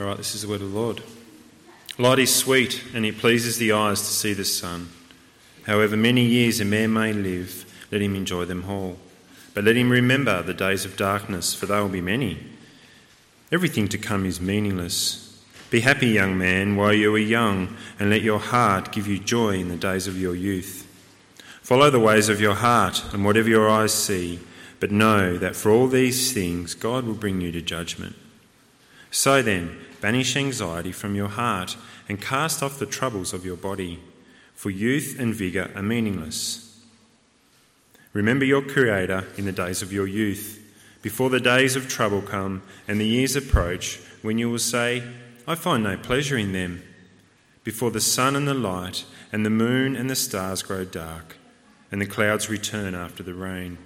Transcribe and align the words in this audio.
All 0.00 0.06
right, 0.06 0.16
this 0.16 0.34
is 0.34 0.40
the 0.40 0.48
word 0.48 0.62
of 0.62 0.72
the 0.72 0.78
Lord. 0.78 1.02
Light 1.98 2.20
is 2.20 2.34
sweet, 2.34 2.82
and 2.94 3.04
it 3.04 3.18
pleases 3.18 3.58
the 3.58 3.72
eyes 3.72 4.00
to 4.00 4.06
see 4.06 4.32
the 4.32 4.46
sun. 4.46 4.88
However 5.66 5.94
many 5.94 6.24
years 6.24 6.58
a 6.58 6.64
man 6.64 6.94
may 6.94 7.12
live, 7.12 7.70
let 7.92 8.00
him 8.00 8.16
enjoy 8.16 8.46
them 8.46 8.64
all. 8.66 8.96
But 9.52 9.64
let 9.64 9.76
him 9.76 9.90
remember 9.90 10.42
the 10.42 10.54
days 10.54 10.86
of 10.86 10.96
darkness, 10.96 11.52
for 11.52 11.66
they 11.66 11.78
will 11.78 11.90
be 11.90 12.00
many. 12.00 12.38
Everything 13.52 13.88
to 13.88 13.98
come 13.98 14.24
is 14.24 14.40
meaningless. 14.40 15.44
Be 15.68 15.80
happy, 15.80 16.08
young 16.08 16.38
man, 16.38 16.76
while 16.76 16.94
you 16.94 17.14
are 17.14 17.18
young, 17.18 17.76
and 17.98 18.08
let 18.08 18.22
your 18.22 18.40
heart 18.40 18.92
give 18.92 19.06
you 19.06 19.18
joy 19.18 19.56
in 19.56 19.68
the 19.68 19.76
days 19.76 20.06
of 20.06 20.18
your 20.18 20.34
youth. 20.34 20.86
Follow 21.60 21.90
the 21.90 22.00
ways 22.00 22.30
of 22.30 22.40
your 22.40 22.54
heart 22.54 23.04
and 23.12 23.22
whatever 23.22 23.50
your 23.50 23.68
eyes 23.68 23.92
see, 23.92 24.40
but 24.78 24.90
know 24.90 25.36
that 25.36 25.56
for 25.56 25.70
all 25.70 25.88
these 25.88 26.32
things 26.32 26.72
God 26.72 27.04
will 27.04 27.12
bring 27.12 27.42
you 27.42 27.52
to 27.52 27.60
judgment. 27.60 28.16
So 29.10 29.42
then, 29.42 29.78
banish 30.00 30.36
anxiety 30.36 30.92
from 30.92 31.14
your 31.14 31.28
heart 31.28 31.76
and 32.08 32.20
cast 32.20 32.62
off 32.62 32.78
the 32.78 32.86
troubles 32.86 33.32
of 33.32 33.44
your 33.44 33.56
body, 33.56 34.00
for 34.54 34.70
youth 34.70 35.16
and 35.18 35.34
vigour 35.34 35.70
are 35.74 35.82
meaningless. 35.82 36.80
Remember 38.12 38.44
your 38.44 38.62
Creator 38.62 39.26
in 39.36 39.44
the 39.44 39.52
days 39.52 39.82
of 39.82 39.92
your 39.92 40.06
youth, 40.06 40.58
before 41.02 41.30
the 41.30 41.40
days 41.40 41.76
of 41.76 41.88
trouble 41.88 42.20
come 42.20 42.62
and 42.86 43.00
the 43.00 43.06
years 43.06 43.36
approach 43.36 44.00
when 44.22 44.38
you 44.38 44.50
will 44.50 44.58
say, 44.58 45.02
I 45.46 45.54
find 45.54 45.82
no 45.82 45.96
pleasure 45.96 46.36
in 46.36 46.52
them, 46.52 46.82
before 47.64 47.90
the 47.90 48.00
sun 48.00 48.36
and 48.36 48.46
the 48.46 48.54
light 48.54 49.04
and 49.32 49.44
the 49.44 49.50
moon 49.50 49.96
and 49.96 50.10
the 50.10 50.16
stars 50.16 50.62
grow 50.62 50.84
dark 50.84 51.36
and 51.90 52.00
the 52.00 52.06
clouds 52.06 52.50
return 52.50 52.94
after 52.94 53.22
the 53.22 53.34
rain. 53.34 53.78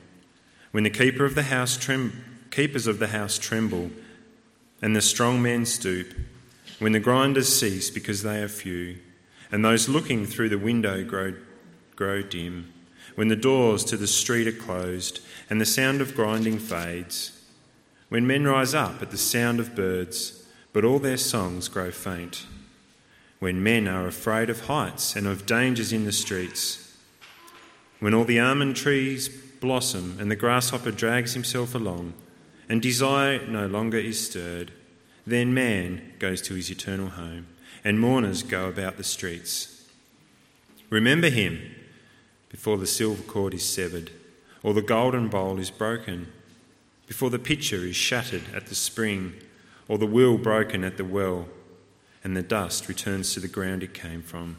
When 0.73 0.85
the 0.85 0.91
keeper 0.91 1.25
of 1.25 1.35
the 1.35 1.45
house 1.45 1.77
trem- 1.77 2.25
keepers 2.51 2.87
of 2.87 2.99
the 2.99 3.09
house 3.09 3.39
tremble 3.39 3.91
and 4.85 4.95
the 4.95 5.01
strong 5.01 5.41
men 5.41 5.65
stoop, 5.65 6.13
when 6.79 6.93
the 6.93 7.01
grinders 7.01 7.49
cease 7.49 7.89
because 7.89 8.23
they 8.23 8.43
are 8.43 8.49
few, 8.49 8.99
and 9.51 9.65
those 9.65 9.89
looking 9.89 10.27
through 10.27 10.51
the 10.51 10.59
window 10.59 11.03
grow, 11.03 11.33
grow 11.97 12.21
dim, 12.21 12.71
when 13.15 13.29
the 13.29 13.35
doors 13.35 13.83
to 13.83 13.97
the 13.97 14.07
street 14.07 14.47
are 14.47 14.53
closed 14.53 15.21
and 15.49 15.59
the 15.59 15.65
sound 15.65 16.03
of 16.03 16.15
grinding 16.15 16.59
fades, 16.59 17.47
when 18.11 18.27
men 18.27 18.45
rise 18.45 18.75
up 18.75 19.01
at 19.01 19.11
the 19.11 19.17
sound 19.17 19.59
of 19.59 19.75
birds, 19.75 20.47
but 20.75 20.85
all 20.85 20.99
their 20.99 21.17
songs 21.17 21.67
grow 21.67 21.91
faint, 21.91 22.45
when 23.39 23.63
men 23.63 23.89
are 23.89 24.07
afraid 24.07 24.51
of 24.51 24.67
heights 24.67 25.17
and 25.17 25.27
of 25.27 25.47
dangers 25.47 25.95
in 25.95 26.05
the 26.05 26.13
streets, 26.13 26.95
when 28.01 28.13
all 28.13 28.25
the 28.25 28.39
almond 28.39 28.77
trees 28.77 29.29
blossom 29.29 30.19
and 30.21 30.31
the 30.31 30.37
grasshopper 30.37 30.91
drags 30.91 31.33
himself 31.33 31.75
along, 31.75 32.13
and 32.69 32.81
desire 32.81 33.47
no 33.47 33.67
longer 33.67 33.99
is 33.99 34.27
stirred, 34.27 34.73
then 35.27 35.55
man 35.55 36.13
goes 36.19 36.43
to 36.43 36.55
his 36.55 36.71
eternal 36.71 37.09
home, 37.09 37.47
and 37.83 38.01
mourners 38.01 38.43
go 38.43 38.69
about 38.69 38.97
the 38.97 39.05
streets. 39.05 39.87
Remember 40.91 41.29
him 41.29 41.61
before 42.51 42.79
the 42.79 42.87
silver 42.87 43.23
cord 43.23 43.55
is 43.55 43.65
severed, 43.65 44.11
or 44.63 44.75
the 44.75 44.83
golden 44.83 45.29
bowl 45.29 45.59
is 45.59 45.71
broken, 45.71 46.29
before 47.07 47.31
the 47.31 47.39
pitcher 47.39 47.85
is 47.85 47.97
shattered 47.97 48.45
at 48.55 48.67
the 48.67 48.75
spring, 48.75 49.35
or 49.89 49.99
the 49.99 50.07
wheel 50.07 50.39
broken 50.39 50.85
at 50.85 50.97
the 50.97 51.05
well, 51.05 51.47
and 52.23 52.37
the 52.37 52.43
dust 52.43 52.89
returns 52.89 53.35
to 53.35 53.41
the 53.41 53.49
ground 53.49 53.83
it 53.83 53.93
came 53.93 54.23
from, 54.23 54.57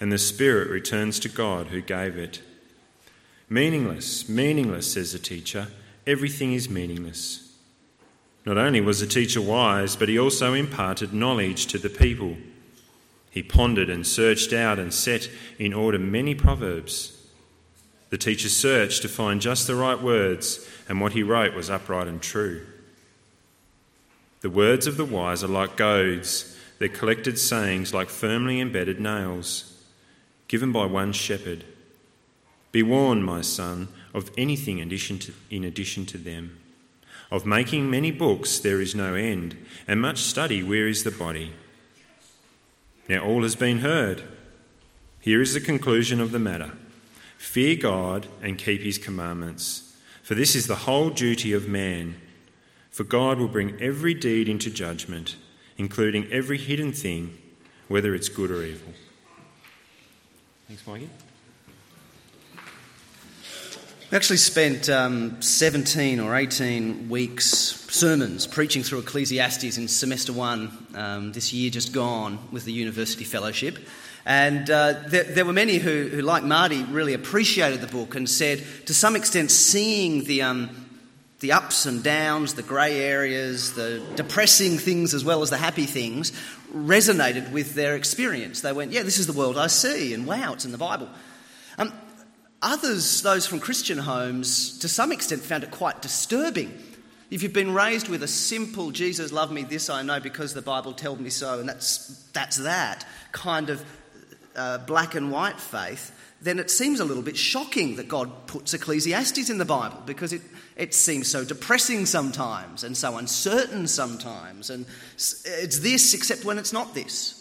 and 0.00 0.10
the 0.10 0.18
spirit 0.18 0.68
returns 0.68 1.18
to 1.20 1.28
God 1.28 1.68
who 1.68 1.80
gave 1.80 2.16
it. 2.16 2.42
Meaningless, 3.48 4.28
meaningless, 4.28 4.92
says 4.92 5.12
the 5.12 5.18
teacher. 5.18 5.68
Everything 6.08 6.54
is 6.54 6.70
meaningless. 6.70 7.52
Not 8.46 8.56
only 8.56 8.80
was 8.80 9.00
the 9.00 9.06
teacher 9.06 9.42
wise, 9.42 9.94
but 9.94 10.08
he 10.08 10.18
also 10.18 10.54
imparted 10.54 11.12
knowledge 11.12 11.66
to 11.66 11.76
the 11.76 11.90
people. 11.90 12.38
He 13.30 13.42
pondered 13.42 13.90
and 13.90 14.06
searched 14.06 14.54
out 14.54 14.78
and 14.78 14.94
set 14.94 15.28
in 15.58 15.74
order 15.74 15.98
many 15.98 16.34
proverbs. 16.34 17.26
The 18.08 18.16
teacher 18.16 18.48
searched 18.48 19.02
to 19.02 19.08
find 19.08 19.42
just 19.42 19.66
the 19.66 19.74
right 19.74 20.00
words, 20.00 20.66
and 20.88 20.98
what 20.98 21.12
he 21.12 21.22
wrote 21.22 21.52
was 21.52 21.68
upright 21.68 22.08
and 22.08 22.22
true. 22.22 22.64
The 24.40 24.48
words 24.48 24.86
of 24.86 24.96
the 24.96 25.04
wise 25.04 25.44
are 25.44 25.48
like 25.48 25.76
goads, 25.76 26.56
their 26.78 26.88
collected 26.88 27.38
sayings 27.38 27.92
like 27.92 28.08
firmly 28.08 28.62
embedded 28.62 28.98
nails, 28.98 29.78
given 30.48 30.72
by 30.72 30.86
one 30.86 31.12
shepherd. 31.12 31.64
Be 32.72 32.82
warned, 32.82 33.26
my 33.26 33.42
son, 33.42 33.88
of 34.14 34.30
anything 34.36 34.78
in 34.78 34.86
addition, 34.88 36.06
to, 36.06 36.18
them. 36.18 36.58
Of 37.30 37.44
making 37.44 37.90
many 37.90 38.10
books 38.10 38.58
there 38.58 38.80
is 38.80 38.94
no 38.94 39.14
end, 39.14 39.56
and 39.86 40.00
much 40.00 40.18
study 40.18 40.62
wearies 40.62 41.04
the 41.04 41.10
body. 41.10 41.52
Now 43.08 43.24
all 43.24 43.42
has 43.42 43.56
been 43.56 43.78
heard. 43.78 44.22
Here 45.20 45.42
is 45.42 45.54
the 45.54 45.60
conclusion 45.60 46.20
of 46.20 46.30
the 46.30 46.38
matter 46.38 46.72
Fear 47.38 47.76
God 47.76 48.26
and 48.42 48.58
keep 48.58 48.82
his 48.82 48.98
commandments, 48.98 49.96
for 50.22 50.34
this 50.34 50.54
is 50.54 50.66
the 50.66 50.84
whole 50.86 51.10
duty 51.10 51.52
of 51.52 51.68
man. 51.68 52.16
For 52.90 53.04
God 53.04 53.38
will 53.38 53.48
bring 53.48 53.80
every 53.80 54.12
deed 54.12 54.48
into 54.48 54.70
judgment, 54.70 55.36
including 55.76 56.26
every 56.32 56.58
hidden 56.58 56.92
thing, 56.92 57.38
whether 57.86 58.12
it's 58.14 58.28
good 58.28 58.50
or 58.50 58.64
evil. 58.64 58.92
Thanks, 60.66 60.84
Mikey. 60.86 61.08
We 64.10 64.16
actually 64.16 64.38
spent 64.38 64.88
um, 64.88 65.42
17 65.42 66.18
or 66.18 66.34
18 66.34 67.10
weeks 67.10 67.44
sermons 67.44 68.46
preaching 68.46 68.82
through 68.82 69.00
Ecclesiastes 69.00 69.76
in 69.76 69.86
semester 69.86 70.32
one 70.32 70.86
um, 70.94 71.32
this 71.32 71.52
year 71.52 71.68
just 71.68 71.92
gone 71.92 72.38
with 72.50 72.64
the 72.64 72.72
University 72.72 73.24
Fellowship. 73.24 73.76
And 74.24 74.70
uh, 74.70 74.94
there, 75.08 75.24
there, 75.24 75.44
were 75.44 75.52
many 75.52 75.76
who, 75.76 76.08
who, 76.08 76.22
like 76.22 76.42
Marty, 76.42 76.84
really 76.84 77.12
appreciated 77.12 77.82
the 77.82 77.86
book 77.86 78.14
and 78.14 78.26
said, 78.26 78.64
to 78.86 78.94
some 78.94 79.14
extent, 79.14 79.50
seeing 79.50 80.24
the, 80.24 80.40
um, 80.40 80.70
the 81.40 81.52
ups 81.52 81.84
and 81.84 82.02
downs, 82.02 82.54
the 82.54 82.62
grey 82.62 83.02
areas, 83.02 83.74
the 83.74 84.02
depressing 84.16 84.78
things 84.78 85.12
as 85.12 85.22
well 85.22 85.42
as 85.42 85.50
the 85.50 85.58
happy 85.58 85.84
things, 85.84 86.32
resonated 86.74 87.52
with 87.52 87.74
their 87.74 87.94
experience. 87.94 88.62
They 88.62 88.72
went, 88.72 88.90
Yeah, 88.90 89.02
this 89.02 89.18
is 89.18 89.26
the 89.26 89.34
world 89.34 89.58
I 89.58 89.66
see, 89.66 90.14
and 90.14 90.26
wow, 90.26 90.54
it's 90.54 90.64
in 90.64 90.72
the 90.72 90.78
Bible. 90.78 91.10
Others, 92.62 93.22
those 93.22 93.46
from 93.46 93.60
Christian 93.60 93.98
homes, 93.98 94.78
to 94.80 94.88
some 94.88 95.12
extent 95.12 95.42
found 95.42 95.62
it 95.62 95.70
quite 95.70 96.02
disturbing. 96.02 96.76
If 97.30 97.42
you've 97.42 97.52
been 97.52 97.74
raised 97.74 98.08
with 98.08 98.22
a 98.22 98.28
simple 98.28 98.90
Jesus 98.90 99.32
loved 99.32 99.52
me, 99.52 99.62
this 99.62 99.90
I 99.90 100.02
know 100.02 100.18
because 100.18 100.54
the 100.54 100.62
Bible 100.62 100.92
told 100.92 101.20
me 101.20 101.30
so, 101.30 101.60
and 101.60 101.68
that's, 101.68 102.22
that's 102.32 102.56
that 102.58 103.06
kind 103.32 103.70
of 103.70 103.84
uh, 104.56 104.78
black 104.78 105.14
and 105.14 105.30
white 105.30 105.60
faith, 105.60 106.12
then 106.40 106.58
it 106.58 106.70
seems 106.70 107.00
a 107.00 107.04
little 107.04 107.22
bit 107.22 107.36
shocking 107.36 107.96
that 107.96 108.08
God 108.08 108.46
puts 108.46 108.74
Ecclesiastes 108.74 109.50
in 109.50 109.58
the 109.58 109.64
Bible 109.64 110.02
because 110.06 110.32
it, 110.32 110.42
it 110.76 110.94
seems 110.94 111.28
so 111.30 111.44
depressing 111.44 112.06
sometimes 112.06 112.82
and 112.82 112.96
so 112.96 113.16
uncertain 113.18 113.86
sometimes. 113.86 114.70
And 114.70 114.86
it's 115.16 115.80
this 115.80 116.14
except 116.14 116.44
when 116.44 116.58
it's 116.58 116.72
not 116.72 116.94
this. 116.94 117.37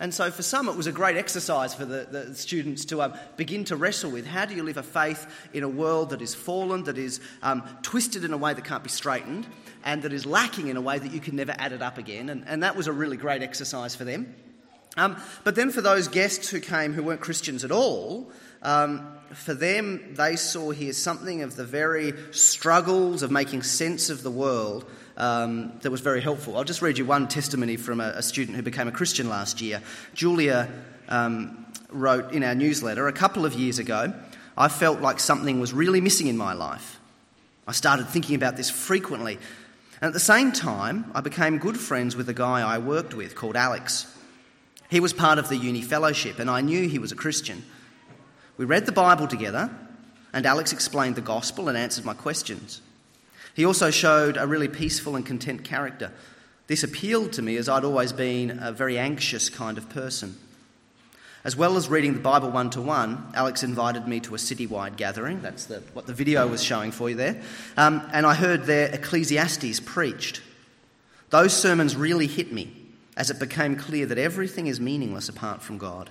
And 0.00 0.14
so, 0.14 0.30
for 0.30 0.42
some, 0.42 0.66
it 0.70 0.76
was 0.76 0.86
a 0.86 0.92
great 0.92 1.18
exercise 1.18 1.74
for 1.74 1.84
the, 1.84 2.06
the 2.10 2.34
students 2.34 2.86
to 2.86 3.02
um, 3.02 3.14
begin 3.36 3.64
to 3.66 3.76
wrestle 3.76 4.10
with 4.10 4.26
how 4.26 4.46
do 4.46 4.54
you 4.54 4.62
live 4.62 4.78
a 4.78 4.82
faith 4.82 5.26
in 5.52 5.62
a 5.62 5.68
world 5.68 6.10
that 6.10 6.22
is 6.22 6.34
fallen, 6.34 6.84
that 6.84 6.96
is 6.96 7.20
um, 7.42 7.62
twisted 7.82 8.24
in 8.24 8.32
a 8.32 8.38
way 8.38 8.54
that 8.54 8.64
can't 8.64 8.82
be 8.82 8.88
straightened, 8.88 9.46
and 9.84 10.02
that 10.02 10.14
is 10.14 10.24
lacking 10.24 10.68
in 10.68 10.78
a 10.78 10.80
way 10.80 10.98
that 10.98 11.12
you 11.12 11.20
can 11.20 11.36
never 11.36 11.54
add 11.58 11.72
it 11.72 11.82
up 11.82 11.98
again. 11.98 12.30
And, 12.30 12.44
and 12.46 12.62
that 12.62 12.76
was 12.76 12.86
a 12.86 12.92
really 12.92 13.18
great 13.18 13.42
exercise 13.42 13.94
for 13.94 14.04
them. 14.04 14.34
Um, 14.96 15.18
but 15.44 15.54
then, 15.54 15.70
for 15.70 15.82
those 15.82 16.08
guests 16.08 16.48
who 16.48 16.60
came 16.60 16.94
who 16.94 17.02
weren't 17.02 17.20
Christians 17.20 17.62
at 17.62 17.70
all, 17.70 18.32
um, 18.62 19.06
for 19.34 19.52
them, 19.52 20.14
they 20.14 20.36
saw 20.36 20.70
here 20.70 20.94
something 20.94 21.42
of 21.42 21.56
the 21.56 21.64
very 21.64 22.14
struggles 22.32 23.22
of 23.22 23.30
making 23.30 23.62
sense 23.62 24.08
of 24.08 24.22
the 24.22 24.30
world 24.30 24.90
um, 25.20 25.72
that 25.82 25.90
was 25.90 26.00
very 26.00 26.22
helpful. 26.22 26.56
I'll 26.56 26.64
just 26.64 26.80
read 26.80 26.96
you 26.96 27.04
one 27.04 27.28
testimony 27.28 27.76
from 27.76 28.00
a, 28.00 28.14
a 28.16 28.22
student 28.22 28.56
who 28.56 28.62
became 28.62 28.88
a 28.88 28.92
Christian 28.92 29.28
last 29.28 29.60
year. 29.60 29.82
Julia 30.14 30.68
um, 31.08 31.66
wrote 31.90 32.32
in 32.32 32.42
our 32.42 32.54
newsletter 32.54 33.06
a 33.06 33.12
couple 33.12 33.44
of 33.44 33.52
years 33.52 33.78
ago, 33.78 34.14
I 34.56 34.68
felt 34.68 35.00
like 35.00 35.20
something 35.20 35.60
was 35.60 35.74
really 35.74 36.00
missing 36.00 36.26
in 36.26 36.38
my 36.38 36.54
life. 36.54 36.98
I 37.68 37.72
started 37.72 38.08
thinking 38.08 38.34
about 38.34 38.56
this 38.56 38.70
frequently. 38.70 39.38
And 40.00 40.08
at 40.08 40.12
the 40.14 40.20
same 40.20 40.52
time, 40.52 41.10
I 41.14 41.20
became 41.20 41.58
good 41.58 41.78
friends 41.78 42.16
with 42.16 42.28
a 42.30 42.34
guy 42.34 42.62
I 42.62 42.78
worked 42.78 43.12
with 43.12 43.36
called 43.36 43.56
Alex. 43.56 44.06
He 44.88 45.00
was 45.00 45.12
part 45.12 45.38
of 45.38 45.50
the 45.50 45.56
uni 45.56 45.82
fellowship, 45.82 46.38
and 46.38 46.48
I 46.48 46.62
knew 46.62 46.88
he 46.88 46.98
was 46.98 47.12
a 47.12 47.16
Christian. 47.16 47.62
We 48.56 48.64
read 48.64 48.86
the 48.86 48.92
Bible 48.92 49.28
together, 49.28 49.70
and 50.32 50.46
Alex 50.46 50.72
explained 50.72 51.16
the 51.16 51.20
gospel 51.20 51.68
and 51.68 51.76
answered 51.76 52.06
my 52.06 52.14
questions. 52.14 52.80
He 53.60 53.66
also 53.66 53.90
showed 53.90 54.38
a 54.38 54.46
really 54.46 54.68
peaceful 54.68 55.16
and 55.16 55.26
content 55.26 55.64
character. 55.64 56.12
This 56.66 56.82
appealed 56.82 57.34
to 57.34 57.42
me 57.42 57.58
as 57.58 57.68
I'd 57.68 57.84
always 57.84 58.10
been 58.10 58.58
a 58.58 58.72
very 58.72 58.96
anxious 58.96 59.50
kind 59.50 59.76
of 59.76 59.90
person. 59.90 60.38
As 61.44 61.56
well 61.56 61.76
as 61.76 61.86
reading 61.86 62.14
the 62.14 62.20
Bible 62.20 62.50
one 62.50 62.70
to 62.70 62.80
one, 62.80 63.22
Alex 63.34 63.62
invited 63.62 64.08
me 64.08 64.18
to 64.20 64.34
a 64.34 64.38
citywide 64.38 64.96
gathering. 64.96 65.42
That's 65.42 65.66
the, 65.66 65.82
what 65.92 66.06
the 66.06 66.14
video 66.14 66.48
was 66.48 66.64
showing 66.64 66.90
for 66.90 67.10
you 67.10 67.16
there. 67.16 67.42
Um, 67.76 68.00
and 68.14 68.24
I 68.24 68.32
heard 68.32 68.64
there 68.64 68.88
Ecclesiastes 68.94 69.80
preached. 69.80 70.40
Those 71.28 71.52
sermons 71.52 71.94
really 71.94 72.28
hit 72.28 72.54
me. 72.54 72.74
as 73.20 73.28
it 73.28 73.38
became 73.38 73.76
clear 73.76 74.06
that 74.06 74.16
everything 74.16 74.66
is 74.66 74.80
meaningless 74.80 75.28
apart 75.28 75.60
from 75.60 75.76
God. 75.76 76.08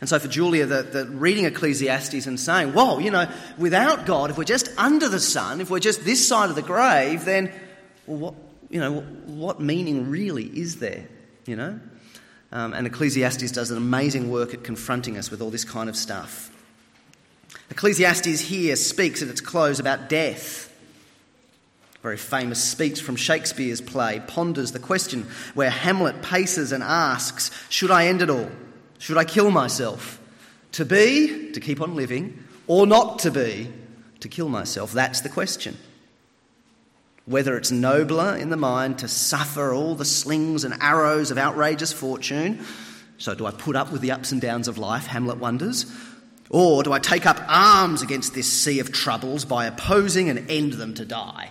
And 0.00 0.08
so 0.08 0.18
for 0.18 0.28
Julia, 0.28 0.66
the, 0.66 0.82
the, 0.82 1.06
reading 1.06 1.46
Ecclesiastes 1.46 2.26
and 2.26 2.38
saying, 2.38 2.74
whoa, 2.74 2.98
you 2.98 3.10
know, 3.10 3.30
without 3.56 4.04
God, 4.04 4.30
if 4.30 4.36
we're 4.36 4.44
just 4.44 4.68
under 4.76 5.08
the 5.08 5.20
sun, 5.20 5.60
if 5.60 5.70
we're 5.70 5.80
just 5.80 6.04
this 6.04 6.26
side 6.26 6.50
of 6.50 6.56
the 6.56 6.62
grave, 6.62 7.24
then, 7.24 7.52
well, 8.06 8.18
what, 8.18 8.34
you 8.68 8.78
know, 8.78 9.00
what 9.00 9.60
meaning 9.60 10.10
really 10.10 10.44
is 10.44 10.76
there, 10.76 11.06
you 11.46 11.56
know? 11.56 11.80
Um, 12.52 12.74
and 12.74 12.86
Ecclesiastes 12.86 13.50
does 13.52 13.70
an 13.70 13.78
amazing 13.78 14.30
work 14.30 14.52
at 14.52 14.64
confronting 14.64 15.16
us 15.16 15.30
with 15.30 15.40
all 15.40 15.50
this 15.50 15.64
kind 15.64 15.88
of 15.88 15.96
stuff. 15.96 16.52
Ecclesiastes 17.70 18.40
here 18.40 18.76
speaks 18.76 19.22
at 19.22 19.28
its 19.28 19.40
close 19.40 19.80
about 19.80 20.08
death. 20.08 20.72
A 21.96 21.98
very 22.00 22.16
famous 22.16 22.62
speech 22.62 23.00
from 23.00 23.16
Shakespeare's 23.16 23.80
play 23.80 24.22
ponders 24.26 24.72
the 24.72 24.78
question 24.78 25.26
where 25.54 25.70
Hamlet 25.70 26.22
paces 26.22 26.70
and 26.70 26.82
asks, 26.82 27.50
Should 27.70 27.90
I 27.90 28.06
end 28.06 28.22
it 28.22 28.30
all? 28.30 28.50
Should 28.98 29.18
I 29.18 29.24
kill 29.24 29.50
myself? 29.50 30.20
To 30.72 30.84
be, 30.84 31.52
to 31.52 31.60
keep 31.60 31.80
on 31.80 31.94
living, 31.94 32.42
or 32.66 32.86
not 32.86 33.20
to 33.20 33.30
be, 33.30 33.72
to 34.20 34.28
kill 34.28 34.48
myself? 34.48 34.92
That's 34.92 35.20
the 35.20 35.28
question. 35.28 35.76
Whether 37.24 37.56
it's 37.56 37.70
nobler 37.70 38.36
in 38.36 38.50
the 38.50 38.56
mind 38.56 38.98
to 38.98 39.08
suffer 39.08 39.72
all 39.72 39.94
the 39.94 40.04
slings 40.04 40.64
and 40.64 40.74
arrows 40.80 41.30
of 41.30 41.38
outrageous 41.38 41.92
fortune, 41.92 42.64
so 43.18 43.34
do 43.34 43.46
I 43.46 43.50
put 43.50 43.76
up 43.76 43.90
with 43.90 44.00
the 44.00 44.12
ups 44.12 44.32
and 44.32 44.40
downs 44.40 44.68
of 44.68 44.78
life, 44.78 45.06
Hamlet 45.06 45.38
wonders, 45.38 45.90
or 46.50 46.82
do 46.82 46.92
I 46.92 46.98
take 46.98 47.26
up 47.26 47.40
arms 47.48 48.02
against 48.02 48.34
this 48.34 48.50
sea 48.50 48.78
of 48.78 48.92
troubles 48.92 49.44
by 49.44 49.66
opposing 49.66 50.28
and 50.28 50.50
end 50.50 50.74
them 50.74 50.94
to 50.94 51.04
die? 51.04 51.50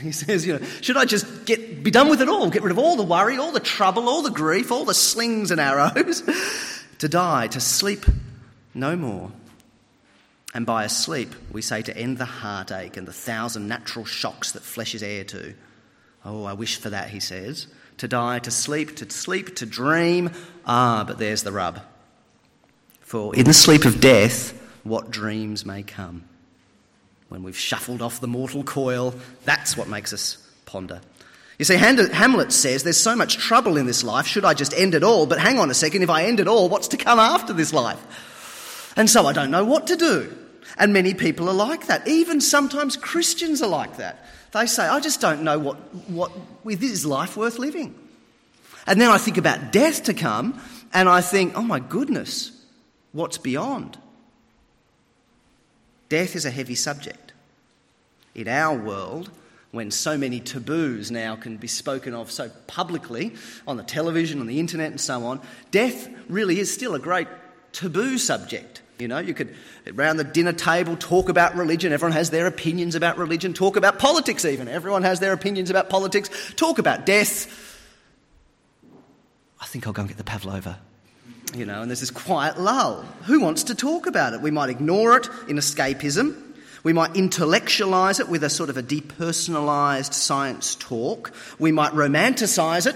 he 0.00 0.12
says, 0.12 0.46
you 0.46 0.58
know, 0.58 0.64
should 0.80 0.96
I 0.96 1.04
just 1.04 1.44
get, 1.46 1.82
be 1.82 1.90
done 1.90 2.08
with 2.08 2.20
it 2.20 2.28
all, 2.28 2.48
get 2.50 2.62
rid 2.62 2.72
of 2.72 2.78
all 2.78 2.96
the 2.96 3.02
worry, 3.02 3.38
all 3.38 3.52
the 3.52 3.60
trouble, 3.60 4.08
all 4.08 4.22
the 4.22 4.30
grief, 4.30 4.72
all 4.72 4.84
the 4.84 4.94
slings 4.94 5.50
and 5.50 5.60
arrows, 5.60 6.22
to 6.98 7.08
die, 7.08 7.46
to 7.48 7.60
sleep 7.60 8.06
no 8.74 8.96
more? 8.96 9.32
And 10.54 10.64
by 10.64 10.84
a 10.84 10.88
sleep, 10.88 11.34
we 11.52 11.60
say 11.60 11.82
to 11.82 11.96
end 11.96 12.18
the 12.18 12.24
heartache 12.24 12.96
and 12.96 13.06
the 13.06 13.12
thousand 13.12 13.68
natural 13.68 14.04
shocks 14.04 14.52
that 14.52 14.62
flesh 14.62 14.94
is 14.94 15.02
heir 15.02 15.24
to. 15.24 15.54
Oh, 16.24 16.44
I 16.44 16.54
wish 16.54 16.78
for 16.78 16.90
that, 16.90 17.10
he 17.10 17.20
says. 17.20 17.66
To 17.98 18.08
die, 18.08 18.38
to 18.40 18.50
sleep, 18.50 18.96
to 18.96 19.10
sleep, 19.10 19.56
to 19.56 19.66
dream. 19.66 20.30
Ah, 20.66 21.04
but 21.06 21.18
there's 21.18 21.42
the 21.42 21.52
rub. 21.52 21.82
For 23.00 23.34
in 23.36 23.44
the 23.44 23.54
sleep 23.54 23.84
of 23.84 24.00
death, 24.00 24.52
what 24.82 25.10
dreams 25.10 25.64
may 25.64 25.82
come. 25.82 26.24
When 27.28 27.42
we've 27.42 27.58
shuffled 27.58 28.02
off 28.02 28.20
the 28.20 28.26
mortal 28.26 28.64
coil, 28.64 29.14
that's 29.44 29.76
what 29.76 29.88
makes 29.88 30.12
us 30.12 30.38
ponder. 30.64 31.00
You 31.58 31.64
see, 31.64 31.76
Hamlet 31.76 32.52
says 32.52 32.82
there's 32.82 33.00
so 33.00 33.16
much 33.16 33.38
trouble 33.38 33.76
in 33.76 33.86
this 33.86 34.04
life, 34.04 34.26
should 34.26 34.44
I 34.44 34.52
just 34.52 34.74
end 34.74 34.94
it 34.94 35.02
all? 35.02 35.26
But 35.26 35.38
hang 35.38 35.58
on 35.58 35.70
a 35.70 35.74
second, 35.74 36.02
if 36.02 36.10
I 36.10 36.24
end 36.24 36.38
it 36.38 36.48
all, 36.48 36.68
what's 36.68 36.88
to 36.88 36.96
come 36.96 37.18
after 37.18 37.52
this 37.52 37.72
life? 37.72 38.92
And 38.96 39.08
so 39.08 39.26
I 39.26 39.32
don't 39.32 39.50
know 39.50 39.64
what 39.64 39.86
to 39.86 39.96
do. 39.96 40.36
And 40.78 40.92
many 40.92 41.14
people 41.14 41.48
are 41.48 41.54
like 41.54 41.86
that. 41.86 42.06
Even 42.06 42.40
sometimes 42.40 42.96
Christians 42.96 43.62
are 43.62 43.68
like 43.68 43.96
that. 43.96 44.26
They 44.52 44.66
say, 44.66 44.86
I 44.86 45.00
just 45.00 45.20
don't 45.20 45.42
know 45.42 45.58
what, 45.58 45.76
what 46.10 46.32
is 46.66 47.06
life 47.06 47.36
worth 47.36 47.58
living. 47.58 47.94
And 48.86 49.00
then 49.00 49.10
I 49.10 49.18
think 49.18 49.38
about 49.38 49.72
death 49.72 50.04
to 50.04 50.14
come, 50.14 50.60
and 50.92 51.08
I 51.08 51.20
think, 51.20 51.56
oh 51.56 51.62
my 51.62 51.80
goodness, 51.80 52.52
what's 53.12 53.38
beyond? 53.38 53.98
Death 56.08 56.36
is 56.36 56.44
a 56.44 56.50
heavy 56.50 56.74
subject. 56.74 57.32
In 58.34 58.48
our 58.48 58.76
world, 58.76 59.30
when 59.76 59.90
so 59.90 60.18
many 60.18 60.40
taboos 60.40 61.10
now 61.10 61.36
can 61.36 61.56
be 61.56 61.68
spoken 61.68 62.14
of 62.14 62.30
so 62.30 62.50
publicly 62.66 63.34
on 63.66 63.76
the 63.76 63.82
television, 63.84 64.40
on 64.40 64.46
the 64.46 64.58
internet, 64.58 64.90
and 64.90 65.00
so 65.00 65.24
on, 65.26 65.40
death 65.70 66.08
really 66.28 66.58
is 66.58 66.72
still 66.72 66.94
a 66.94 66.98
great 66.98 67.28
taboo 67.72 68.18
subject. 68.18 68.82
You 68.98 69.08
know, 69.08 69.18
you 69.18 69.34
could, 69.34 69.54
around 69.86 70.16
the 70.16 70.24
dinner 70.24 70.54
table, 70.54 70.96
talk 70.96 71.28
about 71.28 71.54
religion. 71.54 71.92
Everyone 71.92 72.16
has 72.16 72.30
their 72.30 72.46
opinions 72.46 72.94
about 72.94 73.18
religion. 73.18 73.52
Talk 73.52 73.76
about 73.76 73.98
politics, 73.98 74.44
even. 74.44 74.68
Everyone 74.68 75.02
has 75.02 75.20
their 75.20 75.34
opinions 75.34 75.68
about 75.70 75.90
politics. 75.90 76.30
Talk 76.56 76.78
about 76.78 77.04
death. 77.04 77.46
I 79.60 79.66
think 79.66 79.86
I'll 79.86 79.92
go 79.92 80.00
and 80.00 80.08
get 80.08 80.18
the 80.18 80.24
pavlova 80.24 80.78
you 81.54 81.64
know, 81.64 81.80
and 81.80 81.90
there's 81.90 82.00
this 82.00 82.10
quiet 82.10 82.58
lull. 82.58 83.02
Who 83.24 83.40
wants 83.40 83.64
to 83.64 83.74
talk 83.74 84.06
about 84.06 84.34
it? 84.34 84.40
We 84.40 84.50
might 84.50 84.68
ignore 84.68 85.16
it 85.16 85.28
in 85.48 85.56
escapism. 85.56 86.42
We 86.86 86.92
might 86.92 87.14
intellectualise 87.14 88.20
it 88.20 88.28
with 88.28 88.44
a 88.44 88.48
sort 88.48 88.70
of 88.70 88.76
a 88.76 88.82
depersonalised 88.82 90.12
science 90.12 90.76
talk. 90.76 91.32
We 91.58 91.72
might 91.72 91.90
romanticise 91.94 92.86
it, 92.86 92.94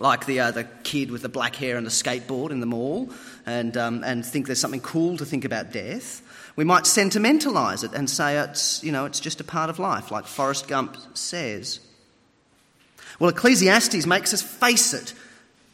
like 0.00 0.26
the, 0.26 0.40
uh, 0.40 0.50
the 0.50 0.64
kid 0.82 1.12
with 1.12 1.22
the 1.22 1.28
black 1.28 1.54
hair 1.54 1.76
and 1.76 1.86
the 1.86 1.90
skateboard 1.90 2.50
in 2.50 2.58
the 2.58 2.66
mall, 2.66 3.10
and, 3.46 3.76
um, 3.76 4.02
and 4.02 4.26
think 4.26 4.46
there's 4.46 4.58
something 4.58 4.80
cool 4.80 5.16
to 5.18 5.24
think 5.24 5.44
about 5.44 5.70
death. 5.70 6.20
We 6.56 6.64
might 6.64 6.84
sentimentalise 6.84 7.84
it 7.84 7.92
and 7.92 8.10
say 8.10 8.38
it's, 8.38 8.82
you 8.82 8.90
know, 8.90 9.04
it's 9.04 9.20
just 9.20 9.40
a 9.40 9.44
part 9.44 9.70
of 9.70 9.78
life, 9.78 10.10
like 10.10 10.26
Forrest 10.26 10.66
Gump 10.66 10.96
says. 11.14 11.78
Well, 13.20 13.30
Ecclesiastes 13.30 14.04
makes 14.04 14.34
us 14.34 14.42
face 14.42 14.92
it, 14.92 15.14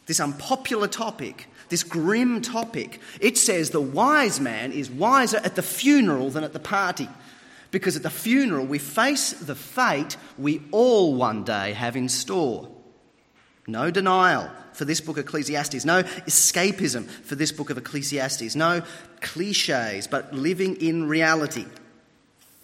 this 0.05 0.21
unpopular 0.21 0.87
topic, 0.87 1.49
this 1.73 1.83
grim 1.83 2.43
topic. 2.43 3.01
It 3.19 3.39
says 3.39 3.71
the 3.71 3.81
wise 3.81 4.39
man 4.39 4.73
is 4.73 4.91
wiser 4.91 5.39
at 5.39 5.57
the 5.57 5.63
funeral 5.63 6.29
than 6.29 6.45
at 6.45 6.53
the 6.53 6.61
party. 6.61 7.09
Because 7.71 7.97
at 7.97 8.03
the 8.03 8.11
funeral, 8.11 8.67
we 8.67 8.79
face 8.79 9.33
the 9.33 9.55
fate 9.55 10.19
we 10.37 10.61
all 10.71 11.15
one 11.15 11.45
day 11.45 11.73
have 11.73 11.97
in 11.97 12.11
store. 12.11 12.69
No 13.67 13.91
denial 13.91 14.51
for 14.75 14.85
this 14.85 15.01
book 15.01 15.17
of 15.17 15.25
Ecclesiastes, 15.25 15.87
no 15.87 16.03
escapism 16.03 17.07
for 17.07 17.37
this 17.37 17.53
book 17.53 17.71
of 17.71 17.79
Ecclesiastes, 17.79 18.55
no 18.55 18.83
cliches, 19.23 20.07
but 20.07 20.35
living 20.35 20.77
in 20.77 21.09
reality. 21.09 21.65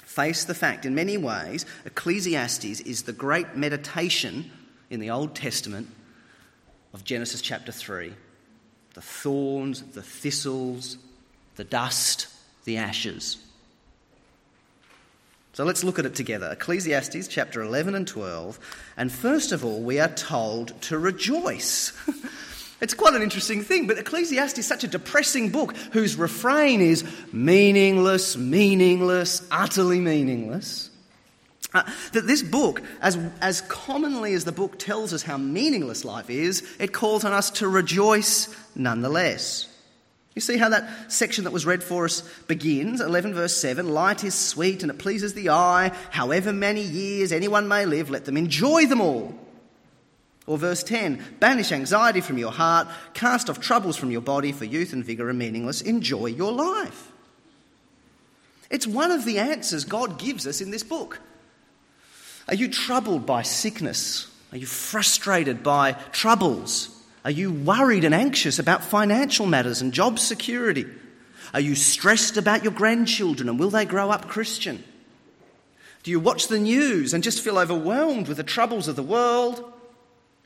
Face 0.04 0.44
the 0.44 0.54
fact, 0.54 0.84
in 0.84 0.94
many 0.94 1.16
ways, 1.16 1.64
Ecclesiastes 1.86 2.80
is 2.80 3.02
the 3.02 3.12
great 3.14 3.56
meditation 3.56 4.50
in 4.90 5.00
the 5.00 5.08
Old 5.08 5.34
Testament 5.34 5.88
of 6.92 7.04
Genesis 7.04 7.40
chapter 7.40 7.72
3 7.72 8.12
the 8.98 9.02
thorns, 9.02 9.80
the 9.80 10.02
thistles, 10.02 10.98
the 11.54 11.62
dust, 11.62 12.26
the 12.64 12.78
ashes. 12.78 13.36
So 15.52 15.62
let's 15.62 15.84
look 15.84 16.00
at 16.00 16.04
it 16.06 16.16
together. 16.16 16.50
Ecclesiastes 16.50 17.28
chapter 17.28 17.62
11 17.62 17.94
and 17.94 18.08
12. 18.08 18.58
And 18.96 19.12
first 19.12 19.52
of 19.52 19.64
all, 19.64 19.80
we 19.80 20.00
are 20.00 20.08
told 20.08 20.82
to 20.82 20.98
rejoice. 20.98 21.92
it's 22.80 22.92
quite 22.92 23.14
an 23.14 23.22
interesting 23.22 23.62
thing, 23.62 23.86
but 23.86 23.98
Ecclesiastes 23.98 24.58
is 24.58 24.66
such 24.66 24.82
a 24.82 24.88
depressing 24.88 25.50
book 25.50 25.76
whose 25.92 26.16
refrain 26.16 26.80
is 26.80 27.04
meaningless, 27.32 28.36
meaningless, 28.36 29.46
utterly 29.52 30.00
meaningless. 30.00 30.90
Uh, 31.74 31.82
that 32.12 32.26
this 32.26 32.42
book, 32.42 32.82
as, 33.02 33.18
as 33.42 33.60
commonly 33.62 34.32
as 34.32 34.44
the 34.44 34.52
book 34.52 34.78
tells 34.78 35.12
us 35.12 35.22
how 35.22 35.36
meaningless 35.36 36.02
life 36.02 36.30
is, 36.30 36.66
it 36.78 36.94
calls 36.94 37.24
on 37.24 37.32
us 37.32 37.50
to 37.50 37.68
rejoice 37.68 38.48
nonetheless. 38.74 39.68
You 40.34 40.40
see 40.40 40.56
how 40.56 40.68
that 40.68 41.12
section 41.12 41.44
that 41.44 41.52
was 41.52 41.66
read 41.66 41.82
for 41.82 42.04
us 42.04 42.22
begins? 42.46 43.00
11 43.00 43.34
verse 43.34 43.56
7 43.56 43.88
Light 43.88 44.22
is 44.22 44.34
sweet 44.34 44.82
and 44.82 44.90
it 44.90 44.98
pleases 44.98 45.34
the 45.34 45.50
eye. 45.50 45.92
However 46.10 46.52
many 46.52 46.80
years 46.80 47.32
anyone 47.32 47.66
may 47.66 47.84
live, 47.84 48.08
let 48.08 48.24
them 48.24 48.36
enjoy 48.36 48.86
them 48.86 49.00
all. 49.00 49.34
Or 50.46 50.56
verse 50.56 50.82
10 50.84 51.22
Banish 51.40 51.72
anxiety 51.72 52.20
from 52.20 52.38
your 52.38 52.52
heart, 52.52 52.88
cast 53.14 53.50
off 53.50 53.60
troubles 53.60 53.96
from 53.96 54.10
your 54.10 54.20
body, 54.20 54.52
for 54.52 54.64
youth 54.64 54.92
and 54.92 55.04
vigour 55.04 55.28
are 55.28 55.34
meaningless. 55.34 55.82
Enjoy 55.82 56.26
your 56.26 56.52
life. 56.52 57.12
It's 58.70 58.86
one 58.86 59.10
of 59.10 59.24
the 59.24 59.38
answers 59.38 59.84
God 59.84 60.18
gives 60.18 60.46
us 60.46 60.60
in 60.60 60.70
this 60.70 60.84
book. 60.84 61.20
Are 62.48 62.54
you 62.54 62.68
troubled 62.68 63.26
by 63.26 63.42
sickness? 63.42 64.26
Are 64.52 64.58
you 64.58 64.66
frustrated 64.66 65.62
by 65.62 65.92
troubles? 66.12 66.88
Are 67.24 67.30
you 67.30 67.52
worried 67.52 68.04
and 68.04 68.14
anxious 68.14 68.58
about 68.58 68.82
financial 68.82 69.44
matters 69.44 69.82
and 69.82 69.92
job 69.92 70.18
security? 70.18 70.86
Are 71.52 71.60
you 71.60 71.74
stressed 71.74 72.36
about 72.36 72.64
your 72.64 72.72
grandchildren 72.72 73.48
and 73.48 73.58
will 73.58 73.70
they 73.70 73.84
grow 73.84 74.10
up 74.10 74.28
Christian? 74.28 74.82
Do 76.02 76.10
you 76.10 76.20
watch 76.20 76.48
the 76.48 76.58
news 76.58 77.12
and 77.12 77.22
just 77.22 77.42
feel 77.42 77.58
overwhelmed 77.58 78.28
with 78.28 78.38
the 78.38 78.42
troubles 78.42 78.88
of 78.88 78.96
the 78.96 79.02
world? 79.02 79.62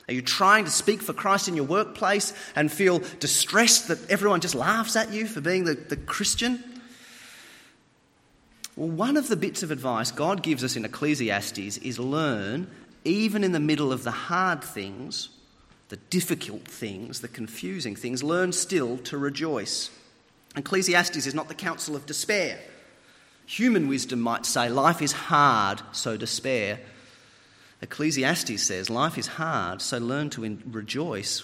Are 0.09 0.13
you 0.13 0.21
trying 0.21 0.65
to 0.65 0.71
speak 0.71 1.01
for 1.01 1.13
Christ 1.13 1.47
in 1.47 1.55
your 1.55 1.65
workplace 1.65 2.33
and 2.55 2.69
feel 2.69 2.99
distressed 3.19 3.87
that 3.87 4.09
everyone 4.09 4.41
just 4.41 4.55
laughs 4.55 4.97
at 4.97 5.13
you 5.13 5.25
for 5.25 5.39
being 5.39 5.63
the, 5.63 5.75
the 5.75 5.95
Christian? 5.95 6.61
Well, 8.75 8.89
one 8.89 9.17
of 9.17 9.27
the 9.27 9.35
bits 9.35 9.63
of 9.63 9.71
advice 9.71 10.11
God 10.11 10.41
gives 10.41 10.63
us 10.63 10.75
in 10.75 10.85
Ecclesiastes 10.85 11.77
is 11.77 11.99
learn, 11.99 12.67
even 13.03 13.43
in 13.43 13.51
the 13.51 13.59
middle 13.59 13.91
of 13.91 14.03
the 14.03 14.11
hard 14.11 14.63
things, 14.63 15.29
the 15.89 15.97
difficult 15.97 16.67
things, 16.67 17.21
the 17.21 17.27
confusing 17.27 17.95
things, 17.95 18.23
learn 18.23 18.51
still 18.51 18.97
to 18.99 19.17
rejoice. 19.17 19.91
Ecclesiastes 20.55 21.25
is 21.25 21.35
not 21.35 21.47
the 21.47 21.55
counsel 21.55 21.95
of 21.95 22.05
despair. 22.05 22.59
Human 23.45 23.87
wisdom 23.87 24.21
might 24.21 24.45
say 24.45 24.69
life 24.69 25.01
is 25.01 25.11
hard, 25.11 25.81
so 25.91 26.17
despair. 26.17 26.79
Ecclesiastes 27.81 28.63
says, 28.63 28.89
Life 28.89 29.17
is 29.17 29.27
hard, 29.27 29.81
so 29.81 29.97
learn 29.97 30.29
to 30.31 30.43
in- 30.43 30.63
rejoice 30.71 31.43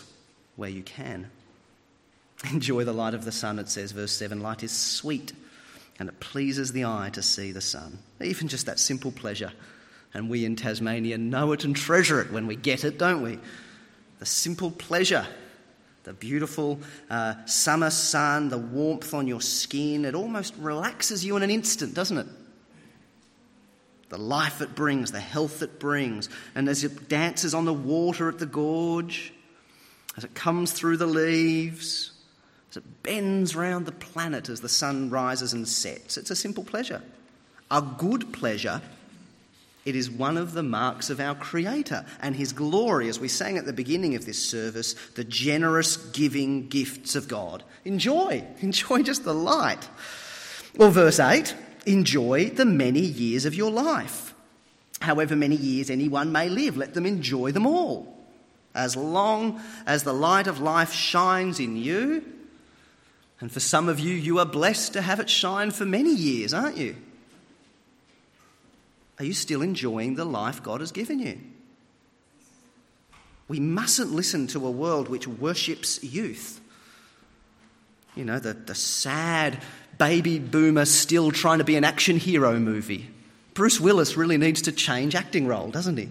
where 0.56 0.70
you 0.70 0.82
can. 0.82 1.30
Enjoy 2.52 2.86
the 2.86 2.94
light 2.94 3.14
of 3.14 3.26
the 3.26 3.32
sun, 3.32 3.60
it 3.60 3.70
says, 3.70 3.92
verse 3.92 4.14
7. 4.14 4.40
Light 4.40 4.64
is 4.64 4.72
sweet, 4.72 5.34
and 6.00 6.08
it 6.08 6.20
pleases 6.20 6.72
the 6.72 6.86
eye 6.86 7.10
to 7.14 7.22
see 7.22 7.52
the 7.52 7.62
sun. 7.62 8.00
Even 8.22 8.48
just 8.48 8.66
that 8.66 8.80
simple 8.80 9.12
pleasure. 9.12 9.52
And 10.14 10.30
we 10.30 10.46
in 10.46 10.56
Tasmania 10.56 11.18
know 11.18 11.52
it 11.52 11.66
and 11.66 11.76
treasure 11.76 12.22
it 12.22 12.32
when 12.32 12.48
we 12.48 12.56
get 12.56 12.84
it, 12.86 12.98
don't 12.98 13.22
we? 13.22 13.38
The 14.20 14.26
simple 14.26 14.72
pleasure, 14.72 15.28
the 16.04 16.14
beautiful 16.14 16.80
uh, 17.10 17.36
summer 17.46 17.90
sun, 17.90 18.50
the 18.50 18.58
warmth 18.58 19.14
on 19.14 19.28
your 19.28 19.42
skin, 19.42 20.06
it 20.06 20.16
almost 20.16 20.56
relaxes 20.58 21.24
you 21.24 21.36
in 21.36 21.44
an 21.44 21.52
instant, 21.52 21.94
doesn't 21.94 22.18
it? 22.18 22.28
The 24.08 24.18
life 24.18 24.62
it 24.62 24.74
brings, 24.76 25.12
the 25.12 25.20
health 25.20 25.62
it 25.62 25.80
brings. 25.80 26.30
And 26.56 26.68
as 26.68 26.84
it 26.84 27.10
dances 27.10 27.54
on 27.54 27.66
the 27.66 27.74
water 27.74 28.28
at 28.30 28.40
the 28.40 28.48
gorge, 28.48 29.34
as 30.18 30.24
it 30.24 30.34
comes 30.34 30.72
through 30.72 30.98
the 30.98 31.06
leaves, 31.06 32.09
as 32.70 32.78
it 32.78 33.04
bends 33.04 33.56
round 33.56 33.86
the 33.86 33.92
planet 33.92 34.50
as 34.50 34.62
the 34.62 34.70
sun 34.70 35.10
rises 35.10 35.54
and 35.54 35.68
sets. 35.68 36.18
It's 36.18 36.32
a 36.32 36.36
simple 36.36 36.64
pleasure. 36.64 37.02
A 37.72 37.82
good 37.82 38.32
pleasure. 38.32 38.82
It 39.86 39.96
is 39.96 40.10
one 40.12 40.38
of 40.38 40.54
the 40.54 40.64
marks 40.64 41.10
of 41.10 41.20
our 41.20 41.34
Creator 41.34 42.06
and 42.22 42.36
His 42.36 42.54
glory, 42.54 43.10
as 43.10 43.20
we 43.20 43.28
sang 43.28 43.58
at 43.58 43.66
the 43.66 43.74
beginning 43.74 44.16
of 44.16 44.26
this 44.26 44.44
service, 44.44 44.94
the 45.16 45.24
generous 45.24 45.98
giving 45.98 46.68
gifts 46.68 47.16
of 47.16 47.28
God. 47.28 47.64
Enjoy, 47.86 48.44
enjoy 48.62 49.02
just 49.02 49.24
the 49.24 49.34
light. 49.34 49.88
Well, 50.76 50.92
verse 50.92 51.20
8 51.20 51.56
enjoy 51.86 52.50
the 52.50 52.66
many 52.66 53.00
years 53.00 53.46
of 53.46 53.56
your 53.56 53.72
life. 53.72 54.36
However 55.00 55.36
many 55.36 55.56
years 55.56 55.90
anyone 55.90 56.32
may 56.32 56.50
live, 56.50 56.78
let 56.78 56.94
them 56.94 57.06
enjoy 57.06 57.52
them 57.52 57.66
all. 57.66 58.16
As 58.76 58.96
long 58.96 59.60
as 59.88 60.04
the 60.04 60.14
light 60.14 60.46
of 60.46 60.60
life 60.60 60.94
shines 60.94 61.60
in 61.60 61.78
you, 61.78 62.24
and 63.42 63.52
for 63.52 63.60
some 63.60 63.88
of 63.88 64.00
you, 64.00 64.14
you 64.14 64.40
are 64.40 64.46
blessed 64.46 64.94
to 64.94 65.02
have 65.02 65.20
it 65.20 65.30
shine 65.30 65.72
for 65.72 65.86
many 65.86 66.14
years, 66.14 66.54
aren't 66.54 66.78
you? 66.78 66.96
Are 69.18 69.26
you 69.26 69.34
still 69.34 69.62
enjoying 69.62 70.16
the 70.16 70.26
life 70.26 70.62
God 70.62 70.82
has 70.82 70.92
given 70.92 71.20
you? 71.20 71.40
We 73.48 73.60
mustn't 73.60 74.12
listen 74.12 74.48
to 74.48 74.66
a 74.66 74.72
world 74.72 75.10
which 75.10 75.28
worships 75.28 76.04
youth. 76.04 76.62
You 78.16 78.26
know, 78.26 78.40
the, 78.40 78.54
the 78.54 78.76
sad 78.76 79.62
baby 79.98 80.40
boomer 80.40 80.86
still 80.86 81.32
trying 81.32 81.60
to 81.60 81.64
be 81.64 81.76
an 81.76 81.84
action 81.84 82.18
hero 82.18 82.60
movie. 82.60 83.10
Bruce 83.54 83.80
Willis 83.80 84.16
really 84.16 84.38
needs 84.38 84.64
to 84.64 84.72
change 84.72 85.16
acting 85.16 85.48
role, 85.48 85.72
doesn't 85.72 85.98
he? 85.98 86.10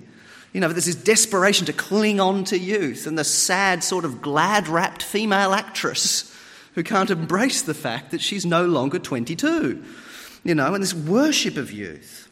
You 0.53 0.61
know, 0.61 0.69
there's 0.69 0.87
this 0.87 0.95
desperation 0.95 1.67
to 1.67 1.73
cling 1.73 2.21
on 2.21 2.45
to 2.45 2.59
youth 2.59 3.07
and 3.07 3.19
the 3.19 3.25
sad, 3.25 3.85
sort 3.85 4.05
of 4.05 4.23
glad 4.23 4.67
wrapped 4.69 5.03
female 5.03 5.53
actress 5.53 6.35
who 6.75 6.83
can't 6.83 7.11
embrace 7.11 7.63
the 7.63 7.75
fact 7.75 8.11
that 8.11 8.21
she's 8.21 8.47
no 8.47 8.67
longer 8.67 8.99
22. 8.99 9.83
You 10.45 10.55
know, 10.55 10.73
and 10.73 10.83
this 10.83 10.95
worship 10.95 11.57
of 11.57 11.73
youth. 11.73 12.31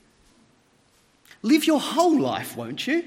Live 1.43 1.67
your 1.67 1.81
whole 1.81 2.19
life, 2.19 2.57
won't 2.57 2.87
you? 2.87 3.05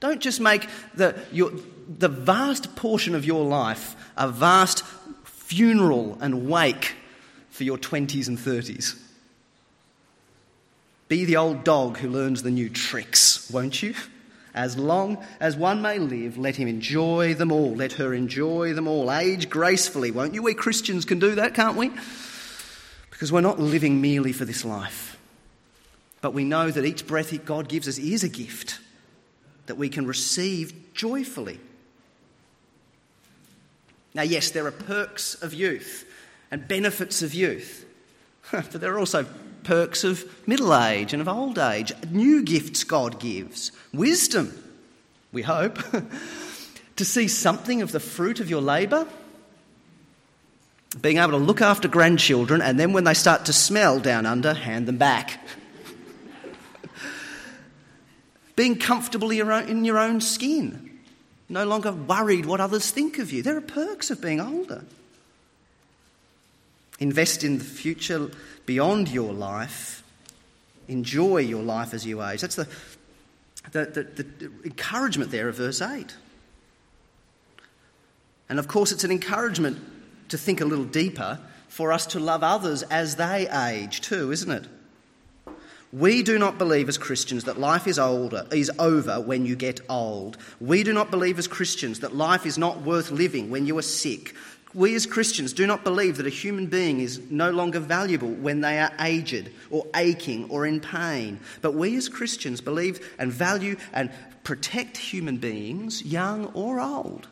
Don't 0.00 0.20
just 0.20 0.40
make 0.40 0.66
the, 0.94 1.14
your, 1.30 1.52
the 1.88 2.08
vast 2.08 2.74
portion 2.74 3.14
of 3.14 3.24
your 3.24 3.44
life 3.44 3.96
a 4.16 4.28
vast 4.28 4.84
funeral 5.24 6.16
and 6.20 6.48
wake 6.48 6.94
for 7.50 7.64
your 7.64 7.76
20s 7.76 8.28
and 8.28 8.38
30s. 8.38 8.98
Be 11.08 11.24
the 11.24 11.36
old 11.36 11.64
dog 11.64 11.98
who 11.98 12.08
learns 12.08 12.42
the 12.42 12.50
new 12.50 12.68
tricks, 12.68 13.50
won't 13.50 13.82
you? 13.82 13.94
As 14.54 14.76
long 14.76 15.24
as 15.38 15.56
one 15.56 15.80
may 15.80 15.98
live, 15.98 16.36
let 16.36 16.56
him 16.56 16.66
enjoy 16.66 17.34
them 17.34 17.52
all. 17.52 17.74
Let 17.74 17.92
her 17.92 18.12
enjoy 18.12 18.74
them 18.74 18.88
all. 18.88 19.12
Age 19.12 19.48
gracefully, 19.48 20.10
won't 20.10 20.34
you? 20.34 20.42
We 20.42 20.54
Christians 20.54 21.04
can 21.04 21.18
do 21.18 21.36
that, 21.36 21.54
can't 21.54 21.76
we? 21.76 21.90
Because 23.10 23.30
we're 23.30 23.40
not 23.40 23.60
living 23.60 24.00
merely 24.00 24.32
for 24.32 24.44
this 24.44 24.64
life. 24.64 25.18
But 26.20 26.34
we 26.34 26.44
know 26.44 26.70
that 26.70 26.84
each 26.84 27.06
breath 27.06 27.44
God 27.44 27.68
gives 27.68 27.88
us 27.88 27.98
is 27.98 28.24
a 28.24 28.28
gift 28.28 28.78
that 29.66 29.76
we 29.76 29.88
can 29.88 30.06
receive 30.06 30.94
joyfully. 30.94 31.60
Now, 34.14 34.22
yes, 34.22 34.50
there 34.50 34.66
are 34.66 34.72
perks 34.72 35.40
of 35.40 35.54
youth 35.54 36.04
and 36.50 36.66
benefits 36.66 37.22
of 37.22 37.32
youth, 37.32 37.86
but 38.50 38.72
there 38.72 38.92
are 38.92 38.98
also 38.98 39.26
perks 39.64 40.04
of 40.04 40.24
middle 40.46 40.74
age 40.74 41.12
and 41.12 41.20
of 41.20 41.28
old 41.28 41.58
age, 41.58 41.92
new 42.10 42.42
gifts 42.42 42.84
God 42.84 43.20
gives, 43.20 43.72
wisdom, 43.92 44.52
we 45.32 45.42
hope, 45.42 45.78
to 46.96 47.04
see 47.04 47.28
something 47.28 47.82
of 47.82 47.92
the 47.92 48.00
fruit 48.00 48.40
of 48.40 48.50
your 48.50 48.60
labour, 48.60 49.06
being 51.00 51.18
able 51.18 51.32
to 51.32 51.36
look 51.36 51.60
after 51.60 51.88
grandchildren, 51.88 52.60
and 52.60 52.78
then 52.78 52.92
when 52.92 53.04
they 53.04 53.14
start 53.14 53.44
to 53.46 53.52
smell 53.52 54.00
down 54.00 54.26
under, 54.26 54.52
hand 54.54 54.86
them 54.86 54.98
back. 54.98 55.40
being 58.56 58.76
comfortable 58.76 59.30
in 59.30 59.84
your 59.84 59.98
own 59.98 60.20
skin, 60.20 60.98
no 61.48 61.64
longer 61.64 61.92
worried 61.92 62.46
what 62.46 62.60
others 62.60 62.90
think 62.90 63.18
of 63.18 63.32
you. 63.32 63.42
There 63.42 63.56
are 63.56 63.62
perks 63.62 64.10
of 64.10 64.20
being 64.20 64.40
older. 64.40 64.84
Invest 66.98 67.44
in 67.44 67.58
the 67.58 67.64
future 67.64 68.30
beyond 68.70 69.08
your 69.08 69.32
life. 69.32 70.04
Enjoy 70.86 71.38
your 71.38 71.60
life 71.60 71.92
as 71.92 72.06
you 72.06 72.22
age. 72.22 72.40
That's 72.40 72.54
the, 72.54 72.68
the, 73.72 73.84
the, 73.84 74.22
the 74.22 74.50
encouragement 74.64 75.32
there 75.32 75.48
of 75.48 75.56
verse 75.56 75.82
8. 75.82 76.14
And 78.48 78.60
of 78.60 78.68
course, 78.68 78.92
it's 78.92 79.02
an 79.02 79.10
encouragement 79.10 79.80
to 80.28 80.38
think 80.38 80.60
a 80.60 80.64
little 80.64 80.84
deeper 80.84 81.40
for 81.66 81.90
us 81.92 82.06
to 82.06 82.20
love 82.20 82.44
others 82.44 82.84
as 82.84 83.16
they 83.16 83.48
age 83.50 84.02
too, 84.02 84.30
isn't 84.30 84.52
it? 84.52 84.68
We 85.92 86.22
do 86.22 86.38
not 86.38 86.56
believe 86.56 86.88
as 86.88 86.96
Christians 86.96 87.42
that 87.44 87.58
life 87.58 87.88
is 87.88 87.98
older 87.98 88.46
is 88.52 88.70
over 88.78 89.20
when 89.20 89.46
you 89.46 89.56
get 89.56 89.80
old. 89.88 90.38
We 90.60 90.84
do 90.84 90.92
not 90.92 91.10
believe 91.10 91.40
as 91.40 91.48
Christians 91.48 91.98
that 92.00 92.14
life 92.14 92.46
is 92.46 92.56
not 92.56 92.82
worth 92.82 93.10
living 93.10 93.50
when 93.50 93.66
you 93.66 93.76
are 93.78 93.82
sick 93.82 94.36
we 94.72 94.94
as 94.94 95.06
Christians 95.06 95.52
do 95.52 95.66
not 95.66 95.82
believe 95.82 96.16
that 96.18 96.26
a 96.26 96.30
human 96.30 96.66
being 96.66 97.00
is 97.00 97.20
no 97.30 97.50
longer 97.50 97.80
valuable 97.80 98.30
when 98.30 98.60
they 98.60 98.78
are 98.78 98.92
aged 99.00 99.50
or 99.70 99.86
aching 99.96 100.48
or 100.48 100.64
in 100.64 100.80
pain. 100.80 101.40
But 101.60 101.74
we 101.74 101.96
as 101.96 102.08
Christians 102.08 102.60
believe 102.60 103.14
and 103.18 103.32
value 103.32 103.76
and 103.92 104.10
protect 104.44 104.96
human 104.96 105.38
beings, 105.38 106.04
young 106.04 106.46
or 106.46 106.80
old. 106.80 107.26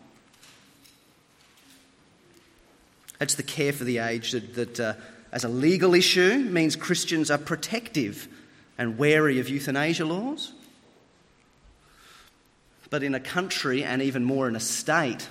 It's 3.21 3.37
the 3.37 3.42
care 3.42 3.73
for 3.73 3.85
the 3.85 3.99
aged 3.99 4.54
that, 4.54 4.54
that 4.54 4.80
uh, 4.80 4.95
as 5.33 5.45
a 5.45 5.49
legal 5.49 5.95
issue, 5.95 6.38
means 6.38 6.76
Christians 6.76 7.30
are 7.30 7.38
protective 7.38 8.28
and 8.76 8.99
wary 8.99 9.38
of 9.38 9.49
euthanasia 9.49 10.04
laws. 10.04 10.52
But 12.90 13.02
in 13.02 13.14
a 13.14 13.21
country, 13.21 13.85
and 13.85 14.00
even 14.02 14.25
more 14.25 14.49
in 14.49 14.57
a 14.57 14.61
state 14.61 15.28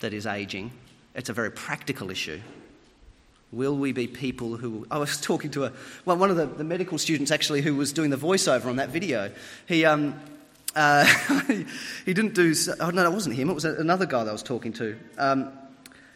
that 0.00 0.12
is 0.12 0.26
aging, 0.26 0.70
it's 1.16 1.30
a 1.30 1.32
very 1.32 1.50
practical 1.50 2.10
issue. 2.10 2.40
Will 3.50 3.76
we 3.76 3.92
be 3.92 4.06
people 4.06 4.56
who. 4.56 4.86
I 4.90 4.98
was 4.98 5.20
talking 5.20 5.50
to 5.52 5.64
a, 5.64 5.72
well, 6.04 6.16
one 6.16 6.30
of 6.30 6.36
the, 6.36 6.46
the 6.46 6.64
medical 6.64 6.98
students 6.98 7.30
actually 7.30 7.62
who 7.62 7.74
was 7.74 7.92
doing 7.92 8.10
the 8.10 8.16
voiceover 8.16 8.66
on 8.66 8.76
that 8.76 8.90
video. 8.90 9.32
He, 9.66 9.84
um, 9.84 10.20
uh, 10.76 11.06
he 12.04 12.12
didn't 12.12 12.34
do. 12.34 12.54
Oh, 12.80 12.90
no, 12.90 13.04
it 13.06 13.12
wasn't 13.12 13.34
him, 13.34 13.48
it 13.48 13.54
was 13.54 13.64
another 13.64 14.04
guy 14.04 14.24
that 14.24 14.30
I 14.30 14.32
was 14.32 14.42
talking 14.42 14.74
to. 14.74 14.96
Um, 15.16 15.50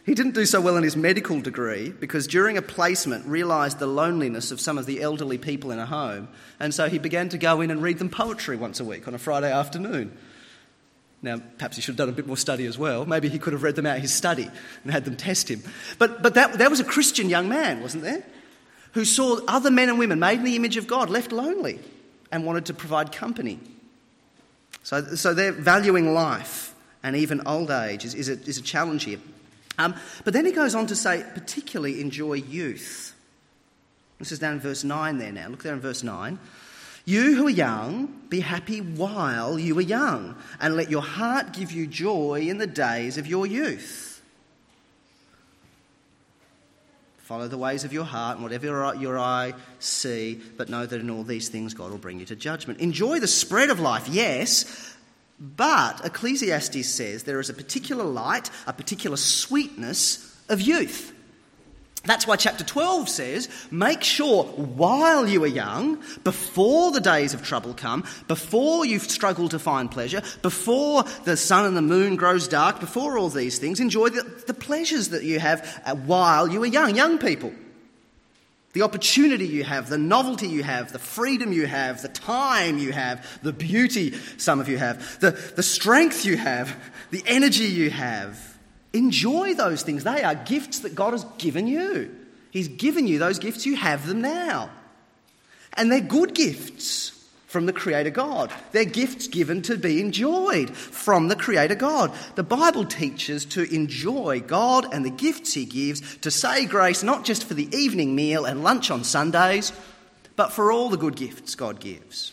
he 0.05 0.15
didn't 0.15 0.33
do 0.33 0.45
so 0.45 0.59
well 0.61 0.77
in 0.77 0.83
his 0.83 0.95
medical 0.95 1.41
degree 1.41 1.91
because 1.91 2.25
during 2.25 2.57
a 2.57 2.61
placement 2.61 3.25
realised 3.25 3.79
the 3.79 3.87
loneliness 3.87 4.51
of 4.51 4.59
some 4.59 4.77
of 4.77 4.87
the 4.87 5.01
elderly 5.01 5.37
people 5.37 5.71
in 5.71 5.79
a 5.79 5.85
home, 5.85 6.27
and 6.59 6.73
so 6.73 6.89
he 6.89 6.99
began 6.99 7.29
to 7.29 7.37
go 7.37 7.61
in 7.61 7.71
and 7.71 7.81
read 7.81 7.97
them 7.99 8.09
poetry 8.09 8.55
once 8.55 8.79
a 8.79 8.85
week 8.85 9.07
on 9.07 9.13
a 9.13 9.19
Friday 9.19 9.51
afternoon. 9.51 10.15
Now, 11.23 11.37
perhaps 11.57 11.75
he 11.75 11.81
should 11.81 11.93
have 11.93 11.97
done 11.97 12.09
a 12.09 12.13
bit 12.13 12.25
more 12.25 12.37
study 12.37 12.65
as 12.65 12.77
well. 12.77 13.05
Maybe 13.05 13.29
he 13.29 13.37
could 13.37 13.53
have 13.53 13.61
read 13.61 13.75
them 13.75 13.85
out 13.85 13.99
his 13.99 14.13
study 14.13 14.49
and 14.83 14.91
had 14.91 15.05
them 15.05 15.15
test 15.15 15.49
him. 15.49 15.61
But, 15.99 16.23
but 16.23 16.33
that, 16.33 16.53
that 16.53 16.69
was 16.69 16.79
a 16.79 16.83
Christian 16.83 17.29
young 17.29 17.47
man, 17.47 17.81
wasn't 17.81 18.03
there? 18.03 18.23
Who 18.93 19.05
saw 19.05 19.39
other 19.47 19.69
men 19.69 19.89
and 19.89 19.99
women 19.99 20.19
made 20.19 20.39
in 20.39 20.45
the 20.45 20.55
image 20.55 20.77
of 20.77 20.87
God 20.87 21.09
left 21.09 21.31
lonely 21.31 21.79
and 22.31 22.45
wanted 22.45 22.65
to 22.67 22.73
provide 22.73 23.11
company. 23.11 23.59
So, 24.83 25.15
so 25.15 25.33
they're 25.33 25.51
valuing 25.51 26.13
life 26.13 26.73
and 27.03 27.15
even 27.15 27.45
old 27.45 27.69
age 27.69 28.03
is, 28.03 28.15
is, 28.15 28.29
a, 28.29 28.33
is 28.33 28.57
a 28.57 28.61
challenge 28.61 29.03
here. 29.03 29.19
Um, 29.77 29.95
but 30.23 30.33
then 30.33 30.45
he 30.45 30.51
goes 30.51 30.75
on 30.75 30.87
to 30.87 30.95
say, 30.95 31.25
particularly 31.33 32.01
enjoy 32.01 32.33
youth. 32.33 33.15
This 34.19 34.31
is 34.31 34.39
down 34.39 34.53
in 34.53 34.59
verse 34.59 34.83
9 34.83 35.17
there 35.17 35.31
now. 35.31 35.47
Look 35.47 35.63
there 35.63 35.73
in 35.73 35.79
verse 35.79 36.03
9. 36.03 36.37
You 37.05 37.35
who 37.35 37.47
are 37.47 37.49
young, 37.49 38.21
be 38.29 38.41
happy 38.41 38.79
while 38.79 39.57
you 39.57 39.77
are 39.77 39.81
young, 39.81 40.35
and 40.59 40.75
let 40.75 40.89
your 40.89 41.01
heart 41.01 41.53
give 41.53 41.71
you 41.71 41.87
joy 41.87 42.45
in 42.47 42.57
the 42.57 42.67
days 42.67 43.17
of 43.17 43.27
your 43.27 43.47
youth. 43.47 44.21
Follow 47.17 47.47
the 47.47 47.57
ways 47.57 47.85
of 47.85 47.93
your 47.93 48.03
heart 48.03 48.35
and 48.35 48.43
whatever 48.43 48.65
your 48.95 49.17
eye 49.17 49.53
see, 49.79 50.41
but 50.57 50.67
know 50.69 50.85
that 50.85 50.99
in 50.99 51.09
all 51.09 51.23
these 51.23 51.47
things 51.47 51.73
God 51.73 51.89
will 51.89 51.97
bring 51.97 52.19
you 52.19 52.25
to 52.25 52.35
judgment. 52.35 52.79
Enjoy 52.79 53.19
the 53.19 53.27
spread 53.27 53.69
of 53.69 53.79
life, 53.79 54.09
yes, 54.09 54.97
but 55.39 56.05
Ecclesiastes 56.05 56.87
says 56.87 57.23
there 57.23 57.39
is 57.39 57.49
a 57.49 57.53
particular 57.53 58.03
light, 58.03 58.49
a 58.67 58.73
particular 58.73 59.17
sweetness 59.17 60.37
of 60.49 60.59
youth. 60.61 61.13
That's 62.03 62.25
why 62.25 62.35
chapter 62.35 62.63
12 62.63 63.09
says, 63.09 63.49
make 63.69 64.01
sure 64.01 64.45
while 64.45 65.27
you 65.27 65.43
are 65.43 65.47
young, 65.47 66.01
before 66.23 66.91
the 66.91 66.99
days 66.99 67.35
of 67.35 67.43
trouble 67.43 67.75
come, 67.75 68.05
before 68.27 68.87
you 68.87 68.97
struggle 68.97 69.49
to 69.49 69.59
find 69.59 69.91
pleasure, 69.91 70.23
before 70.41 71.03
the 71.25 71.37
sun 71.37 71.65
and 71.65 71.77
the 71.77 71.81
moon 71.81 72.15
grows 72.15 72.47
dark, 72.47 72.79
before 72.79 73.19
all 73.19 73.29
these 73.29 73.59
things, 73.59 73.79
enjoy 73.79 74.09
the, 74.09 74.23
the 74.47 74.53
pleasures 74.53 75.09
that 75.09 75.23
you 75.23 75.39
have 75.39 75.81
uh, 75.85 75.93
while 75.93 76.47
you 76.47 76.63
are 76.63 76.67
young, 76.67 76.95
young 76.95 77.19
people. 77.19 77.53
The 78.73 78.81
opportunity 78.81 79.47
you 79.47 79.63
have, 79.63 79.87
the 79.87 79.97
novelty 79.99 80.47
you 80.47 80.63
have, 80.63 80.91
the 80.91 80.99
freedom 80.99 81.53
you 81.53 81.67
have, 81.67 82.01
the 82.01 82.07
time 82.07 82.79
you 82.79 82.93
have, 82.93 83.27
the 83.43 83.53
beauty 83.53 84.13
some 84.37 84.59
of 84.59 84.67
you 84.67 84.77
have, 84.79 85.19
the, 85.19 85.31
the 85.31 85.61
strength 85.61 86.25
you 86.25 86.37
have, 86.37 86.75
the 87.11 87.21
energy 87.27 87.65
you 87.65 87.91
have. 87.91 88.50
Enjoy 88.93 89.53
those 89.53 89.83
things. 89.83 90.03
They 90.03 90.23
are 90.23 90.35
gifts 90.35 90.79
that 90.79 90.95
God 90.95 91.13
has 91.13 91.23
given 91.37 91.67
you. 91.67 92.15
He's 92.51 92.67
given 92.67 93.07
you 93.07 93.19
those 93.19 93.39
gifts, 93.39 93.65
you 93.65 93.75
have 93.77 94.05
them 94.05 94.21
now. 94.21 94.69
And 95.73 95.91
they're 95.91 96.01
good 96.01 96.33
gifts 96.33 97.11
from 97.47 97.65
the 97.65 97.73
Creator 97.73 98.09
God. 98.11 98.51
They're 98.71 98.85
gifts 98.85 99.27
given 99.27 99.61
to 99.63 99.77
be 99.77 99.99
enjoyed 99.99 100.69
from 100.75 101.27
the 101.27 101.35
Creator 101.35 101.75
God. 101.75 102.13
The 102.35 102.43
Bible 102.43 102.85
teaches 102.85 103.45
to 103.45 103.63
enjoy 103.73 104.41
God 104.41 104.93
and 104.93 105.05
the 105.05 105.09
gifts 105.09 105.53
He 105.53 105.65
gives, 105.65 106.17
to 106.17 106.31
say 106.31 106.65
grace 106.65 107.03
not 107.03 107.25
just 107.25 107.45
for 107.45 107.53
the 107.53 107.73
evening 107.75 108.15
meal 108.15 108.45
and 108.45 108.63
lunch 108.63 108.89
on 108.91 109.03
Sundays, 109.03 109.73
but 110.35 110.51
for 110.51 110.71
all 110.71 110.89
the 110.89 110.97
good 110.97 111.15
gifts 111.15 111.55
God 111.55 111.79
gives. 111.79 112.31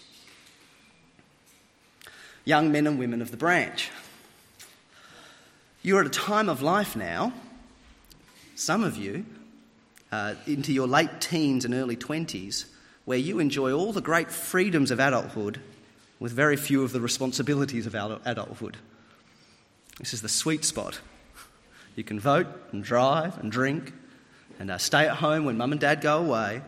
Young 2.44 2.72
men 2.72 2.86
and 2.86 2.98
women 2.98 3.20
of 3.20 3.30
the 3.30 3.36
branch. 3.36 3.90
You're 5.88 6.02
at 6.02 6.06
a 6.06 6.10
time 6.10 6.50
of 6.50 6.60
life 6.60 6.96
now, 6.96 7.32
some 8.56 8.84
of 8.84 8.98
you, 8.98 9.24
uh, 10.12 10.34
into 10.46 10.70
your 10.70 10.86
late 10.86 11.18
teens 11.18 11.64
and 11.64 11.72
early 11.72 11.96
20s, 11.96 12.66
where 13.06 13.16
you 13.16 13.38
enjoy 13.38 13.72
all 13.72 13.94
the 13.94 14.02
great 14.02 14.30
freedoms 14.30 14.90
of 14.90 15.00
adulthood 15.00 15.62
with 16.20 16.30
very 16.30 16.58
few 16.58 16.82
of 16.82 16.92
the 16.92 17.00
responsibilities 17.00 17.86
of 17.86 17.94
adulthood. 17.94 18.76
This 19.98 20.12
is 20.12 20.20
the 20.20 20.28
sweet 20.28 20.62
spot. 20.62 21.00
You 21.96 22.04
can 22.04 22.20
vote 22.20 22.48
and 22.70 22.84
drive 22.84 23.38
and 23.38 23.50
drink 23.50 23.94
and 24.58 24.70
uh, 24.70 24.76
stay 24.76 25.08
at 25.08 25.16
home 25.16 25.46
when 25.46 25.56
mum 25.56 25.72
and 25.72 25.80
dad 25.80 26.02
go 26.02 26.18
away, 26.18 26.60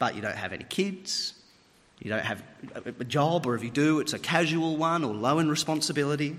but 0.00 0.16
you 0.16 0.20
don't 0.20 0.34
have 0.34 0.52
any 0.52 0.64
kids. 0.64 1.34
You 2.00 2.10
don't 2.10 2.24
have 2.24 2.42
a 2.98 3.04
job, 3.04 3.46
or 3.46 3.54
if 3.54 3.62
you 3.62 3.70
do, 3.70 4.00
it's 4.00 4.14
a 4.14 4.18
casual 4.18 4.76
one 4.76 5.04
or 5.04 5.14
low 5.14 5.38
in 5.38 5.48
responsibility. 5.48 6.36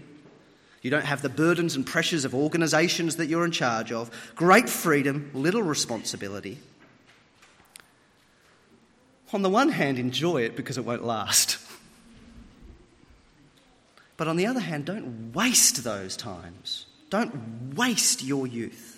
You 0.86 0.92
don't 0.92 1.06
have 1.06 1.24
the 1.24 1.30
burdens 1.30 1.76
and 1.76 1.84
pressures 1.84 2.26
of 2.26 2.36
organisations 2.36 3.16
that 3.16 3.26
you're 3.26 3.44
in 3.44 3.50
charge 3.50 3.92
of. 3.92 4.12
Great 4.36 4.70
freedom, 4.70 5.32
little 5.34 5.64
responsibility. 5.64 6.60
On 9.34 9.42
the 9.42 9.50
one 9.50 9.70
hand, 9.70 9.98
enjoy 9.98 10.44
it 10.44 10.56
because 10.56 10.78
it 10.78 10.86
won't 10.86 11.04
last. 11.04 11.58
But 14.16 14.28
on 14.28 14.36
the 14.36 14.46
other 14.46 14.60
hand, 14.60 14.86
don't 14.86 15.34
waste 15.34 15.84
those 15.84 16.16
times. 16.16 16.86
Don't 17.10 17.74
waste 17.76 18.24
your 18.24 18.46
youth. 18.46 18.95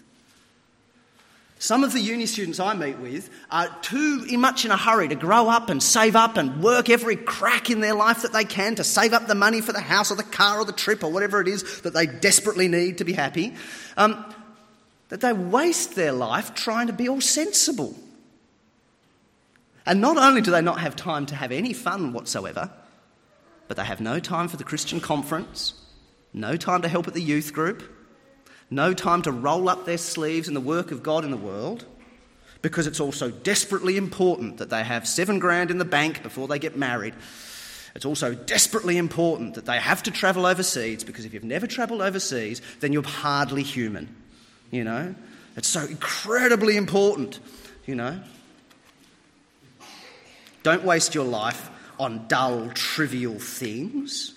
Some 1.59 1.83
of 1.83 1.91
the 1.91 1.99
uni 1.99 2.27
students 2.27 2.59
I 2.59 2.75
meet 2.75 2.99
with 2.99 3.29
are 3.49 3.67
too 3.81 4.25
much 4.37 4.63
in 4.63 4.71
a 4.71 4.77
hurry 4.77 5.07
to 5.07 5.15
grow 5.15 5.49
up 5.49 5.69
and 5.69 5.81
save 5.81 6.15
up 6.15 6.37
and 6.37 6.61
work 6.61 6.89
every 6.89 7.15
crack 7.15 7.71
in 7.71 7.79
their 7.79 7.95
life 7.95 8.21
that 8.21 8.31
they 8.31 8.45
can 8.45 8.75
to 8.75 8.83
save 8.83 9.13
up 9.13 9.27
the 9.27 9.35
money 9.35 9.61
for 9.61 9.73
the 9.73 9.79
house 9.79 10.11
or 10.11 10.15
the 10.15 10.23
car 10.23 10.59
or 10.59 10.65
the 10.65 10.71
trip 10.71 11.03
or 11.03 11.11
whatever 11.11 11.41
it 11.41 11.47
is 11.47 11.81
that 11.81 11.93
they 11.93 12.05
desperately 12.05 12.67
need 12.67 12.99
to 12.99 13.05
be 13.05 13.13
happy. 13.13 13.55
Um, 13.95 14.23
that 15.09 15.21
they 15.21 15.33
waste 15.33 15.95
their 15.95 16.11
life 16.11 16.53
trying 16.53 16.87
to 16.87 16.93
be 16.93 17.09
all 17.09 17.21
sensible. 17.21 17.95
And 19.85 20.01
not 20.01 20.17
only 20.17 20.41
do 20.41 20.51
they 20.51 20.61
not 20.61 20.81
have 20.81 20.95
time 20.95 21.25
to 21.27 21.35
have 21.35 21.51
any 21.51 21.73
fun 21.73 22.13
whatsoever, 22.13 22.69
but 23.67 23.77
they 23.77 23.85
have 23.85 24.01
no 24.01 24.19
time 24.19 24.47
for 24.47 24.57
the 24.57 24.63
Christian 24.63 24.99
conference, 24.99 25.73
no 26.33 26.55
time 26.55 26.81
to 26.83 26.87
help 26.87 27.07
at 27.07 27.13
the 27.13 27.21
youth 27.21 27.53
group, 27.53 27.83
no 28.69 28.93
time 28.93 29.21
to 29.23 29.31
roll 29.31 29.69
up 29.69 29.85
their 29.85 29.97
sleeves 29.97 30.47
in 30.47 30.53
the 30.53 30.61
work 30.61 30.91
of 30.91 31.03
God 31.03 31.23
in 31.23 31.31
the 31.31 31.37
world, 31.37 31.85
because 32.61 32.87
it's 32.87 32.99
also 32.99 33.29
desperately 33.29 33.97
important 33.97 34.57
that 34.57 34.69
they 34.69 34.83
have 34.83 35.07
seven 35.07 35.39
grand 35.39 35.71
in 35.71 35.77
the 35.77 35.85
bank 35.85 36.23
before 36.23 36.47
they 36.47 36.59
get 36.59 36.75
married. 36.75 37.13
It's 37.95 38.05
also 38.05 38.35
desperately 38.35 38.97
important 38.97 39.55
that 39.55 39.65
they 39.65 39.79
have 39.79 40.03
to 40.03 40.11
travel 40.11 40.45
overseas, 40.45 41.03
because 41.03 41.25
if 41.25 41.33
you've 41.33 41.43
never 41.43 41.67
travelled 41.67 42.01
overseas, 42.01 42.61
then 42.79 42.93
you're 42.93 43.03
hardly 43.03 43.63
human. 43.63 44.15
You 44.71 44.83
know? 44.83 45.15
It's 45.55 45.67
so 45.67 45.85
incredibly 45.85 46.77
important, 46.77 47.39
you 47.85 47.95
know? 47.95 48.19
Don't 50.63 50.83
waste 50.83 51.15
your 51.15 51.25
life 51.25 51.69
on 51.99 52.27
dull, 52.27 52.69
trivial 52.69 53.39
things 53.39 54.36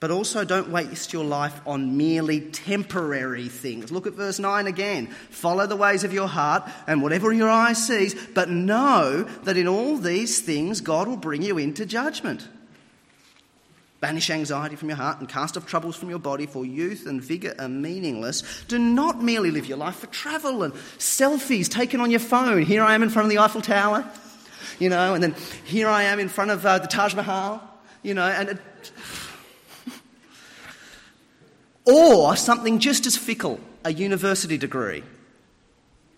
but 0.00 0.10
also 0.10 0.44
don't 0.44 0.70
waste 0.70 1.12
your 1.12 1.24
life 1.24 1.60
on 1.66 1.98
merely 1.98 2.40
temporary 2.40 3.48
things. 3.48 3.92
Look 3.92 4.06
at 4.06 4.14
verse 4.14 4.38
9 4.38 4.66
again. 4.66 5.08
Follow 5.28 5.66
the 5.66 5.76
ways 5.76 6.04
of 6.04 6.14
your 6.14 6.26
heart 6.26 6.68
and 6.86 7.02
whatever 7.02 7.30
your 7.32 7.50
eye 7.50 7.74
sees, 7.74 8.14
but 8.28 8.48
know 8.48 9.24
that 9.44 9.58
in 9.58 9.68
all 9.68 9.98
these 9.98 10.40
things 10.40 10.80
God 10.80 11.06
will 11.06 11.18
bring 11.18 11.42
you 11.42 11.58
into 11.58 11.84
judgment. 11.84 12.48
Banish 14.00 14.30
anxiety 14.30 14.76
from 14.76 14.88
your 14.88 14.96
heart 14.96 15.20
and 15.20 15.28
cast 15.28 15.58
off 15.58 15.66
troubles 15.66 15.94
from 15.94 16.08
your 16.08 16.18
body, 16.18 16.46
for 16.46 16.64
youth 16.64 17.06
and 17.06 17.22
vigour 17.22 17.54
are 17.58 17.68
meaningless. 17.68 18.64
Do 18.66 18.78
not 18.78 19.22
merely 19.22 19.50
live 19.50 19.66
your 19.66 19.76
life 19.76 19.96
for 19.96 20.06
travel 20.06 20.62
and 20.62 20.72
selfies 20.96 21.68
taken 21.68 22.00
on 22.00 22.10
your 22.10 22.20
phone. 22.20 22.62
Here 22.62 22.82
I 22.82 22.94
am 22.94 23.02
in 23.02 23.10
front 23.10 23.26
of 23.26 23.30
the 23.30 23.36
Eiffel 23.36 23.60
Tower, 23.60 24.10
you 24.78 24.88
know, 24.88 25.12
and 25.12 25.22
then 25.22 25.34
here 25.66 25.88
I 25.88 26.04
am 26.04 26.18
in 26.18 26.30
front 26.30 26.50
of 26.50 26.64
uh, 26.64 26.78
the 26.78 26.88
Taj 26.88 27.14
Mahal, 27.14 27.62
you 28.02 28.14
know, 28.14 28.26
and. 28.26 28.48
It, 28.48 28.58
or 31.90 32.36
something 32.36 32.78
just 32.78 33.06
as 33.06 33.16
fickle, 33.16 33.60
a 33.84 33.92
university 33.92 34.56
degree, 34.56 35.02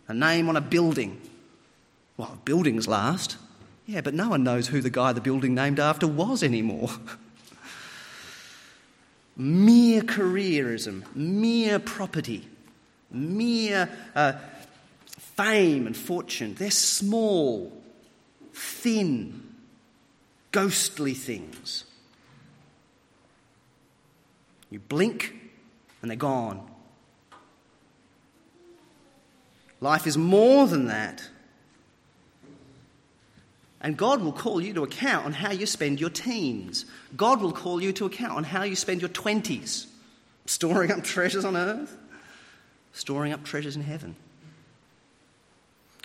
a 0.09 0.15
name 0.15 0.49
on 0.49 0.57
a 0.57 0.61
building. 0.61 1.21
Well, 2.17 2.39
buildings 2.45 2.87
last. 2.87 3.37
Yeah, 3.87 4.01
but 4.01 4.15
no 4.15 4.29
one 4.29 4.45
knows 4.45 4.69
who 4.69 4.81
the 4.81 4.91
guy 4.91 5.13
the 5.13 5.21
building 5.21 5.55
named 5.55 5.81
after 5.81 6.07
was 6.07 6.43
anymore. 6.43 6.91
mere 9.37 10.03
careerism, 10.03 11.05
mere 11.17 11.79
property, 11.79 12.47
mere 13.11 13.89
uh, 14.15 14.35
fame 15.19 15.87
and 15.87 15.97
fortune. 15.97 16.55
They're 16.55 16.71
small, 16.71 17.73
thin, 18.53 19.43
ghostly 20.53 21.15
things. 21.15 21.85
You 24.71 24.79
blink 24.79 25.42
and 26.03 26.11
they're 26.11 26.17
gone. 26.19 26.69
Life 29.81 30.07
is 30.07 30.19
more 30.19 30.67
than 30.67 30.87
that. 30.87 31.29
And 33.81 33.97
God 33.97 34.23
will 34.23 34.33
call 34.33 34.61
you 34.61 34.73
to 34.75 34.85
account 34.85 35.27
on 35.27 35.33
how 35.33 35.51
you 35.51 35.67
spend 35.67 36.01
your 36.01 36.11
teens. 36.11 36.85
God 37.17 37.41
will 37.41 37.53
call 37.53 37.83
you 37.83 37.93
to 37.95 38.07
account 38.07 38.33
on 38.33 38.45
how 38.45 38.63
you 38.63 38.77
spend 38.77 39.01
your 39.01 39.11
20s. 39.11 39.87
Storing 40.47 40.93
up 40.93 41.03
treasures 41.03 41.45
on 41.45 41.57
earth, 41.57 41.97
storing 42.93 43.33
up 43.33 43.45
treasures 43.45 43.75
in 43.75 43.83
heaven. 43.83 44.15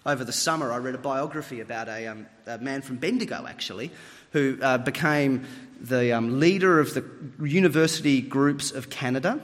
Over 0.05 0.23
the 0.23 0.31
summer, 0.31 0.71
I 0.71 0.77
read 0.77 0.95
a 0.95 0.99
biography 0.99 1.59
about 1.59 1.87
a, 1.89 2.07
um, 2.07 2.27
a 2.45 2.57
man 2.59 2.81
from 2.81 2.97
Bendigo, 2.97 3.45
actually, 3.47 3.91
who 4.31 4.57
uh, 4.61 4.77
became 4.77 5.45
the 5.81 6.13
um, 6.13 6.39
leader 6.39 6.79
of 6.79 6.93
the 6.93 7.03
university 7.43 8.21
groups 8.21 8.71
of 8.71 8.89
Canada 8.89 9.41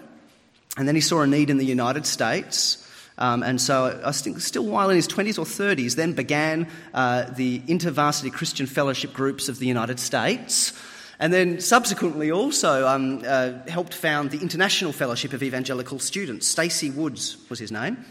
and 0.78 0.88
then 0.88 0.96
he 0.96 1.02
saw 1.02 1.22
a 1.22 1.28
need 1.28 1.50
in 1.50 1.58
the 1.58 1.66
United 1.66 2.06
States. 2.06 2.80
Um, 3.18 3.44
and 3.44 3.62
so, 3.62 4.02
I 4.04 4.12
think 4.12 4.42
still 4.42 4.66
while 4.66 4.90
in 4.90 4.96
his 4.96 5.08
20s 5.08 5.38
or 5.38 5.46
30s, 5.46 5.96
then 5.96 6.14
began 6.14 6.68
uh, 6.94 7.26
the 7.30 7.60
InterVarsity 7.60 8.34
Christian 8.34 8.66
Fellowship 8.66 9.14
groups 9.14 9.50
of 9.50 9.60
the 9.60 9.68
United 9.68 10.00
States. 10.00 10.74
And 11.20 11.32
then 11.32 11.60
subsequently 11.60 12.32
also 12.32 12.88
um, 12.88 13.22
uh, 13.26 13.54
helped 13.68 13.94
found 13.94 14.32
the 14.32 14.40
International 14.40 14.92
Fellowship 14.92 15.32
of 15.34 15.44
Evangelical 15.44 16.00
Students. 16.00 16.48
Stacey 16.48 16.90
Woods 16.90 17.38
was 17.50 17.60
his 17.60 17.72
name. 17.72 18.04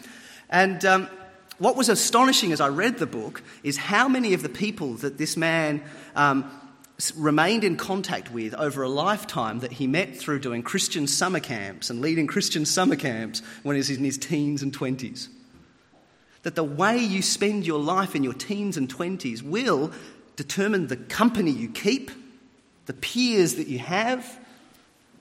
And 0.48 0.84
um, 0.84 1.08
what 1.58 1.76
was 1.76 1.88
astonishing 1.88 2.52
as 2.52 2.60
I 2.60 2.68
read 2.68 2.98
the 2.98 3.06
book 3.06 3.42
is 3.64 3.76
how 3.76 4.08
many 4.08 4.34
of 4.34 4.42
the 4.42 4.48
people 4.48 4.94
that 4.94 5.18
this 5.18 5.36
man 5.36 5.82
um, 6.14 6.48
remained 7.16 7.64
in 7.64 7.76
contact 7.76 8.30
with 8.30 8.54
over 8.54 8.82
a 8.82 8.88
lifetime 8.88 9.60
that 9.60 9.72
he 9.72 9.86
met 9.86 10.16
through 10.16 10.38
doing 10.38 10.62
Christian 10.62 11.06
summer 11.06 11.40
camps 11.40 11.90
and 11.90 12.00
leading 12.00 12.26
Christian 12.26 12.64
summer 12.64 12.96
camps 12.96 13.42
when 13.62 13.74
he 13.74 13.78
was 13.78 13.90
in 13.90 14.04
his 14.04 14.18
teens 14.18 14.62
and 14.62 14.76
20s. 14.76 15.28
That 16.42 16.54
the 16.54 16.64
way 16.64 16.98
you 16.98 17.22
spend 17.22 17.66
your 17.66 17.80
life 17.80 18.14
in 18.14 18.22
your 18.22 18.34
teens 18.34 18.76
and 18.76 18.88
20s 18.88 19.42
will 19.42 19.90
determine 20.36 20.86
the 20.86 20.96
company 20.96 21.50
you 21.50 21.68
keep, 21.68 22.10
the 22.86 22.94
peers 22.94 23.56
that 23.56 23.68
you 23.68 23.78
have, 23.78 24.38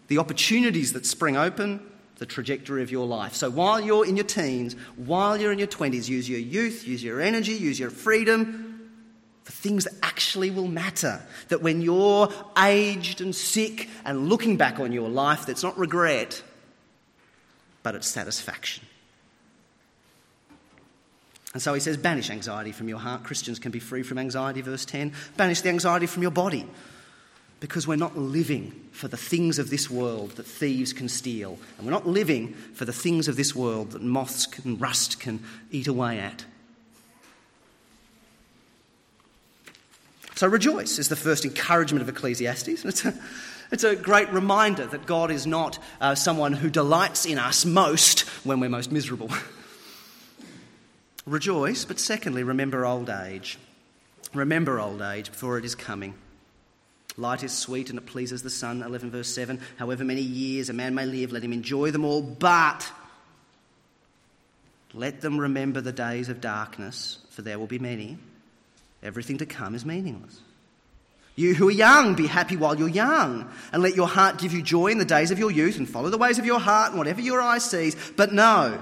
the 0.08 0.18
opportunities 0.18 0.94
that 0.94 1.06
spring 1.06 1.38
open, 1.38 1.80
the 2.18 2.26
trajectory 2.26 2.84
of 2.84 2.92
your 2.92 3.08
life. 3.08 3.34
So 3.34 3.50
while 3.50 3.80
you're 3.80 4.06
in 4.06 4.18
your 4.18 4.26
teens, 4.26 4.76
while 4.98 5.38
you're 5.38 5.52
in 5.52 5.58
your 5.58 5.68
20s, 5.68 6.08
use 6.08 6.30
your 6.30 6.40
youth, 6.40 6.86
use 6.88 7.04
your 7.04 7.22
energy, 7.22 7.54
use 7.54 7.80
your 7.80 7.90
freedom 7.90 8.71
for 9.44 9.52
things 9.52 9.86
that 9.86 9.94
actually 10.04 10.52
will 10.52 10.68
matter. 10.68 11.22
That 11.50 11.62
when 11.62 11.82
you're 11.82 12.30
aged 12.58 13.22
and 13.22 13.36
sick 13.36 13.90
and 14.06 14.30
looking 14.30 14.58
back 14.58 14.80
on 14.80 14.92
your 14.92 15.10
life, 15.10 15.46
that's 15.46 15.64
not 15.64 15.78
regret, 15.78 16.44
but 17.84 17.96
it's 17.96 18.08
satisfaction. 18.08 18.86
And 21.54 21.62
so 21.62 21.74
he 21.74 21.80
says, 21.80 21.98
banish 21.98 22.30
anxiety 22.30 22.72
from 22.72 22.88
your 22.88 23.00
heart. 23.00 23.24
Christians 23.24 23.60
can 23.60 23.72
be 23.72 23.80
free 23.80 24.04
from 24.04 24.18
anxiety, 24.18 24.62
verse 24.62 24.86
10. 24.86 25.12
Banish 25.36 25.62
the 25.62 25.70
anxiety 25.70 26.06
from 26.06 26.22
your 26.22 26.32
body. 26.32 26.66
Because 27.60 27.88
we're 27.88 27.98
not 27.98 28.18
living 28.18 28.72
for 28.92 29.08
the 29.08 29.18
things 29.18 29.60
of 29.60 29.70
this 29.70 29.90
world 29.90 30.32
that 30.32 30.46
thieves 30.46 30.94
can 30.94 31.10
steal. 31.10 31.60
And 31.78 31.86
we're 31.86 31.92
not 31.92 32.08
living 32.08 32.54
for 32.74 32.86
the 32.86 32.94
things 32.94 33.28
of 33.28 33.36
this 33.36 33.54
world 33.54 33.92
that 33.92 34.02
moths 34.02 34.48
and 34.64 34.80
rust 34.80 35.20
can 35.20 35.44
eat 35.72 35.88
away 35.88 36.20
at. 36.20 36.46
So 40.42 40.48
rejoice 40.48 40.98
is 40.98 41.08
the 41.08 41.16
first 41.16 41.46
encouragement 41.46 42.02
of 42.02 42.10
Ecclesiastes. 42.10 42.84
It's 42.84 43.06
a, 43.06 43.14
it's 43.70 43.84
a 43.84 43.96
great 43.96 44.28
reminder 44.34 44.88
that 44.88 45.06
God 45.06 45.30
is 45.30 45.46
not 45.46 45.78
uh, 46.02 46.16
someone 46.16 46.54
who 46.54 46.72
delights 46.72 47.28
in 47.28 47.38
us 47.38 47.64
most 47.64 48.22
when 48.44 48.60
we're 48.60 48.68
most 48.68 48.92
miserable. 48.92 49.30
Rejoice, 51.28 51.86
but 51.86 52.00
secondly, 52.00 52.42
remember 52.42 52.88
old 52.88 53.08
age. 53.12 53.60
Remember 54.34 54.80
old 54.80 55.04
age 55.04 55.30
before 55.30 55.60
it 55.60 55.64
is 55.64 55.76
coming. 55.76 56.16
Light 57.18 57.44
is 57.44 57.52
sweet 57.52 57.92
and 57.92 58.00
it 58.00 58.08
pleases 58.08 58.42
the 58.42 58.50
sun. 58.50 58.82
11 58.82 59.12
verse 59.12 59.32
7. 59.32 59.60
However 59.78 60.04
many 60.04 60.24
years 60.24 60.72
a 60.72 60.74
man 60.74 60.96
may 60.96 61.06
live, 61.06 61.32
let 61.32 61.44
him 61.44 61.54
enjoy 61.54 61.92
them 61.92 62.04
all, 62.04 62.24
but 62.24 62.92
let 64.92 65.22
them 65.22 65.40
remember 65.40 65.82
the 65.82 65.92
days 65.92 66.30
of 66.30 66.42
darkness, 66.42 67.20
for 67.30 67.44
there 67.44 67.60
will 67.60 67.68
be 67.68 67.78
many. 67.78 68.18
Everything 69.04 69.38
to 69.40 69.46
come 69.46 69.76
is 69.76 69.86
meaningless. 69.86 70.40
You 71.36 71.56
who 71.56 71.70
are 71.70 71.72
young, 71.72 72.16
be 72.16 72.28
happy 72.28 72.58
while 72.58 72.78
you're 72.78 72.90
young, 72.90 73.50
and 73.72 73.82
let 73.82 73.96
your 73.96 74.08
heart 74.08 74.38
give 74.38 74.54
you 74.54 74.62
joy 74.62 74.88
in 74.88 74.98
the 74.98 75.06
days 75.06 75.32
of 75.32 75.40
your 75.40 75.50
youth, 75.50 75.78
and 75.78 75.90
follow 75.90 76.10
the 76.10 76.18
ways 76.18 76.38
of 76.38 76.46
your 76.46 76.60
heart 76.60 76.90
and 76.90 76.98
whatever 76.98 77.22
your 77.22 77.42
eye 77.42 77.58
sees. 77.58 77.96
But 78.12 78.34
know 78.34 78.82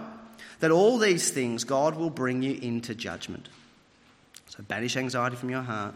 that 0.60 0.72
all 0.72 0.98
these 0.98 1.32
things 1.32 1.64
God 1.64 1.96
will 1.96 2.10
bring 2.10 2.42
you 2.42 2.60
into 2.62 2.96
judgment. 2.96 3.48
So 4.48 4.64
banish 4.64 4.98
anxiety 4.98 5.36
from 5.36 5.52
your 5.52 5.62
heart, 5.62 5.94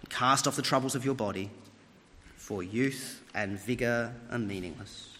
and 0.00 0.10
cast 0.10 0.48
off 0.48 0.56
the 0.56 0.62
troubles 0.62 0.94
of 0.94 1.04
your 1.04 1.14
body, 1.14 1.50
for 2.36 2.62
youth 2.62 3.22
and 3.34 3.60
vigour 3.60 4.12
are 4.30 4.38
meaningless. 4.38 5.10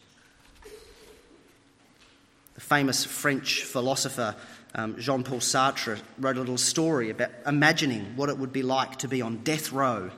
The 2.54 2.60
famous 2.62 3.04
French 3.04 3.62
philosopher 3.62 4.34
um, 4.76 4.94
Jean 4.98 5.22
Paul 5.22 5.40
Sartre 5.40 5.98
wrote 6.18 6.36
a 6.36 6.40
little 6.40 6.58
story 6.58 7.08
about 7.08 7.30
imagining 7.46 8.14
what 8.14 8.28
it 8.28 8.36
would 8.36 8.52
be 8.52 8.62
like 8.62 8.96
to 8.98 9.08
be 9.08 9.22
on 9.22 9.38
death 9.38 9.72
row. 9.72 10.10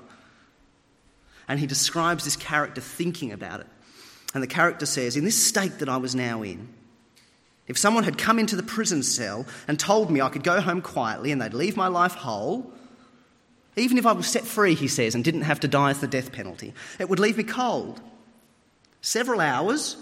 And 1.47 1.61
he 1.61 1.67
describes 1.67 2.25
this 2.25 2.37
character 2.37 2.81
thinking 2.81 3.33
about 3.33 3.61
it. 3.61 3.67
And 4.35 4.43
the 4.43 4.49
character 4.49 4.85
says, 4.85 5.17
In 5.17 5.25
this 5.25 5.41
state 5.41 5.79
that 5.79 5.89
I 5.89 5.97
was 5.97 6.17
now 6.17 6.43
in, 6.43 6.69
if 7.69 7.79
someone 7.79 8.03
had 8.03 8.19
come 8.19 8.41
into 8.41 8.57
the 8.57 8.63
prison 8.65 9.05
cell 9.05 9.47
and 9.69 9.79
told 9.79 10.11
me 10.11 10.21
I 10.21 10.29
could 10.29 10.43
go 10.43 10.61
home 10.61 10.83
quietly 10.83 11.31
and 11.31 11.41
they'd 11.41 11.55
leave 11.55 11.77
my 11.77 11.87
life 11.87 12.15
whole, 12.15 12.73
even 13.77 13.97
if 13.97 14.07
I 14.07 14.13
was 14.13 14.27
set 14.27 14.45
free, 14.45 14.75
he 14.75 14.89
says, 14.89 15.15
and 15.15 15.23
didn't 15.23 15.43
have 15.43 15.61
to 15.61 15.69
die 15.69 15.91
as 15.91 16.01
the 16.01 16.09
death 16.09 16.33
penalty, 16.33 16.75
it 16.99 17.09
would 17.09 17.21
leave 17.21 17.37
me 17.37 17.45
cold. 17.45 18.01
Several 19.03 19.41
hours 19.41 19.97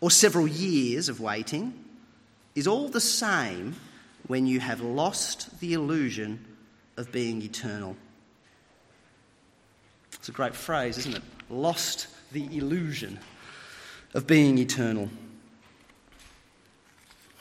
or 0.00 0.10
several 0.10 0.48
years 0.48 1.08
of 1.08 1.20
waiting 1.20 1.83
is 2.54 2.66
all 2.66 2.88
the 2.88 3.00
same 3.00 3.74
when 4.26 4.46
you 4.46 4.60
have 4.60 4.80
lost 4.80 5.60
the 5.60 5.74
illusion 5.74 6.44
of 6.96 7.10
being 7.12 7.42
eternal. 7.42 7.96
It's 10.14 10.28
a 10.28 10.32
great 10.32 10.54
phrase, 10.54 10.96
isn't 10.98 11.16
it? 11.16 11.22
Lost 11.50 12.06
the 12.32 12.44
illusion 12.56 13.18
of 14.14 14.26
being 14.26 14.58
eternal. 14.58 15.10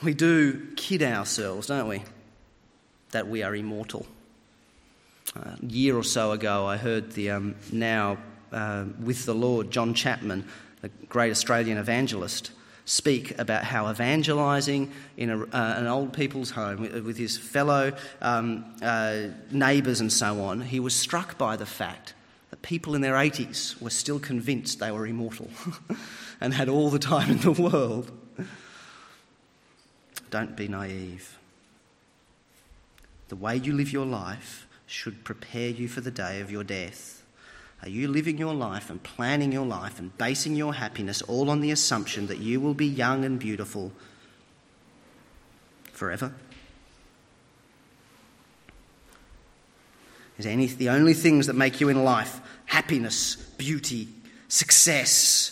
We 0.01 0.13
do 0.13 0.67
kid 0.75 1.01
ourselves, 1.01 1.67
don't 1.67 1.87
we? 1.87 2.03
That 3.11 3.27
we 3.27 3.43
are 3.43 3.55
immortal. 3.55 4.05
Uh, 5.35 5.55
a 5.61 5.65
year 5.65 5.95
or 5.95 6.03
so 6.03 6.31
ago, 6.31 6.65
I 6.65 6.77
heard 6.77 7.13
the 7.13 7.31
um, 7.31 7.55
now 7.71 8.17
uh, 8.51 8.85
with 9.01 9.25
the 9.25 9.33
Lord, 9.33 9.71
John 9.71 9.93
Chapman, 9.93 10.45
the 10.81 10.89
great 11.07 11.31
Australian 11.31 11.77
evangelist, 11.77 12.51
speak 12.85 13.37
about 13.39 13.63
how 13.63 13.89
evangelizing 13.89 14.91
in 15.15 15.29
a, 15.29 15.41
uh, 15.43 15.75
an 15.77 15.87
old 15.87 16.13
people's 16.13 16.51
home 16.51 16.81
with, 16.81 17.05
with 17.05 17.17
his 17.17 17.37
fellow 17.37 17.93
um, 18.21 18.65
uh, 18.81 19.27
neighbours 19.51 20.01
and 20.01 20.11
so 20.11 20.41
on, 20.43 20.61
he 20.61 20.79
was 20.79 20.93
struck 20.93 21.37
by 21.37 21.55
the 21.55 21.65
fact 21.65 22.13
that 22.49 22.61
people 22.61 22.93
in 22.93 23.01
their 23.01 23.15
80s 23.15 23.81
were 23.81 23.89
still 23.89 24.19
convinced 24.19 24.79
they 24.79 24.91
were 24.91 25.07
immortal 25.07 25.49
and 26.41 26.53
had 26.53 26.67
all 26.69 26.89
the 26.89 26.99
time 26.99 27.31
in 27.31 27.37
the 27.39 27.51
world. 27.51 28.11
Don't 30.29 30.55
be 30.55 30.67
naive. 30.67 31.37
The 33.29 33.35
way 33.35 33.55
you 33.55 33.73
live 33.73 33.91
your 33.91 34.05
life 34.05 34.67
should 34.85 35.23
prepare 35.23 35.69
you 35.69 35.87
for 35.87 36.01
the 36.01 36.11
day 36.11 36.41
of 36.41 36.51
your 36.51 36.63
death. 36.63 37.22
Are 37.83 37.89
you 37.89 38.07
living 38.07 38.37
your 38.37 38.53
life 38.53 38.89
and 38.89 39.03
planning 39.03 39.51
your 39.51 39.65
life 39.65 39.99
and 39.99 40.17
basing 40.17 40.55
your 40.55 40.73
happiness 40.73 41.21
all 41.23 41.49
on 41.49 41.59
the 41.59 41.71
assumption 41.71 42.27
that 42.27 42.37
you 42.37 42.61
will 42.61 42.73
be 42.73 42.87
young 42.87 43.25
and 43.25 43.37
beautiful 43.37 43.91
forever? 45.91 46.33
Is 50.37 50.45
any 50.45 50.67
the 50.67 50.89
only 50.89 51.13
things 51.13 51.47
that 51.47 51.55
make 51.55 51.81
you 51.81 51.89
in 51.89 52.05
life 52.05 52.39
happiness, 52.65 53.35
beauty, 53.57 54.07
success? 54.47 55.49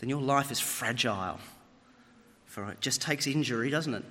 Then 0.00 0.10
your 0.10 0.20
life 0.20 0.50
is 0.50 0.58
fragile. 0.58 1.38
For 2.46 2.68
it 2.70 2.80
just 2.80 3.00
takes 3.00 3.28
injury, 3.28 3.70
doesn't 3.70 3.94
it? 3.94 4.04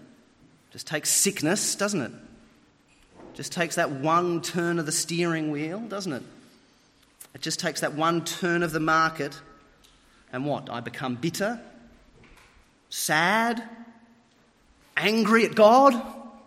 Just 0.72 0.88
takes 0.88 1.10
sickness, 1.10 1.76
doesn't 1.76 2.02
it? 2.02 2.12
Just 3.34 3.52
takes 3.52 3.76
that 3.76 3.92
one 3.92 4.42
turn 4.42 4.80
of 4.80 4.86
the 4.86 4.92
steering 4.92 5.52
wheel, 5.52 5.80
doesn't 5.80 6.14
it? 6.14 6.24
It 7.34 7.42
just 7.42 7.60
takes 7.60 7.82
that 7.82 7.94
one 7.94 8.24
turn 8.24 8.62
of 8.62 8.72
the 8.72 8.80
market, 8.80 9.40
and 10.32 10.46
what? 10.46 10.70
I 10.70 10.82
become 10.82 11.16
bitter, 11.16 11.60
sad, 12.90 13.64
angry 14.96 15.46
at 15.46 15.56
God, 15.56 15.94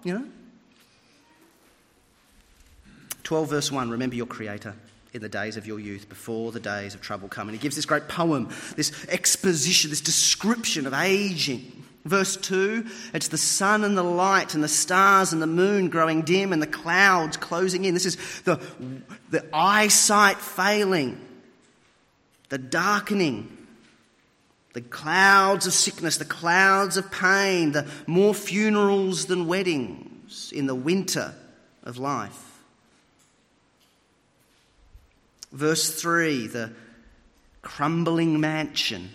you 0.05 0.14
know? 0.14 0.27
12 3.25 3.51
verse 3.51 3.72
1 3.72 3.90
Remember 3.90 4.14
your 4.14 4.27
Creator 4.27 4.75
in 5.12 5.22
the 5.22 5.29
days 5.29 5.57
of 5.57 5.66
your 5.66 5.81
youth, 5.81 6.09
before 6.09 6.53
the 6.53 6.61
days 6.61 6.94
of 6.94 7.01
trouble 7.01 7.27
come. 7.29 7.49
And 7.49 7.57
he 7.57 7.62
gives 7.62 7.75
this 7.75 7.87
great 7.87 8.07
poem, 8.07 8.51
this 8.77 9.07
exposition, 9.09 9.90
this 9.90 10.01
description 10.01 10.87
of 10.87 10.94
aging. 10.94 11.85
Verse 12.07 12.37
2 12.37 12.87
it's 13.12 13.29
the 13.29 13.37
sun 13.37 13.83
and 13.83 13.99
the 13.99 14.03
light 14.05 14.55
and 14.55 14.62
the 14.62 14.69
stars 14.69 15.33
and 15.33 15.42
the 15.42 15.47
moon 15.47 15.88
growing 15.88 16.23
dim 16.23 16.53
and 16.53 16.62
the 16.62 16.66
clouds 16.66 17.37
closing 17.37 17.85
in. 17.85 17.95
This 17.95 18.07
is 18.07 18.16
the, 18.42 18.61
the 19.31 19.45
eyesight 19.53 20.38
failing, 20.38 21.21
the 22.49 22.59
darkening, 22.59 23.57
the 24.73 24.83
clouds 24.83 25.66
of 25.66 25.73
sickness, 25.73 26.16
the 26.16 26.25
clouds 26.25 26.97
of 26.97 27.11
pain, 27.11 27.73
the 27.73 27.88
more 28.07 28.35
funerals 28.35 29.27
than 29.27 29.49
weddings 29.49 30.53
in 30.55 30.66
the 30.66 30.77
winter 30.77 31.35
of 31.83 31.99
life. 31.99 32.62
Verse 35.51 36.01
3 36.01 36.47
the 36.47 36.73
crumbling 37.62 38.38
mansion 38.38 39.11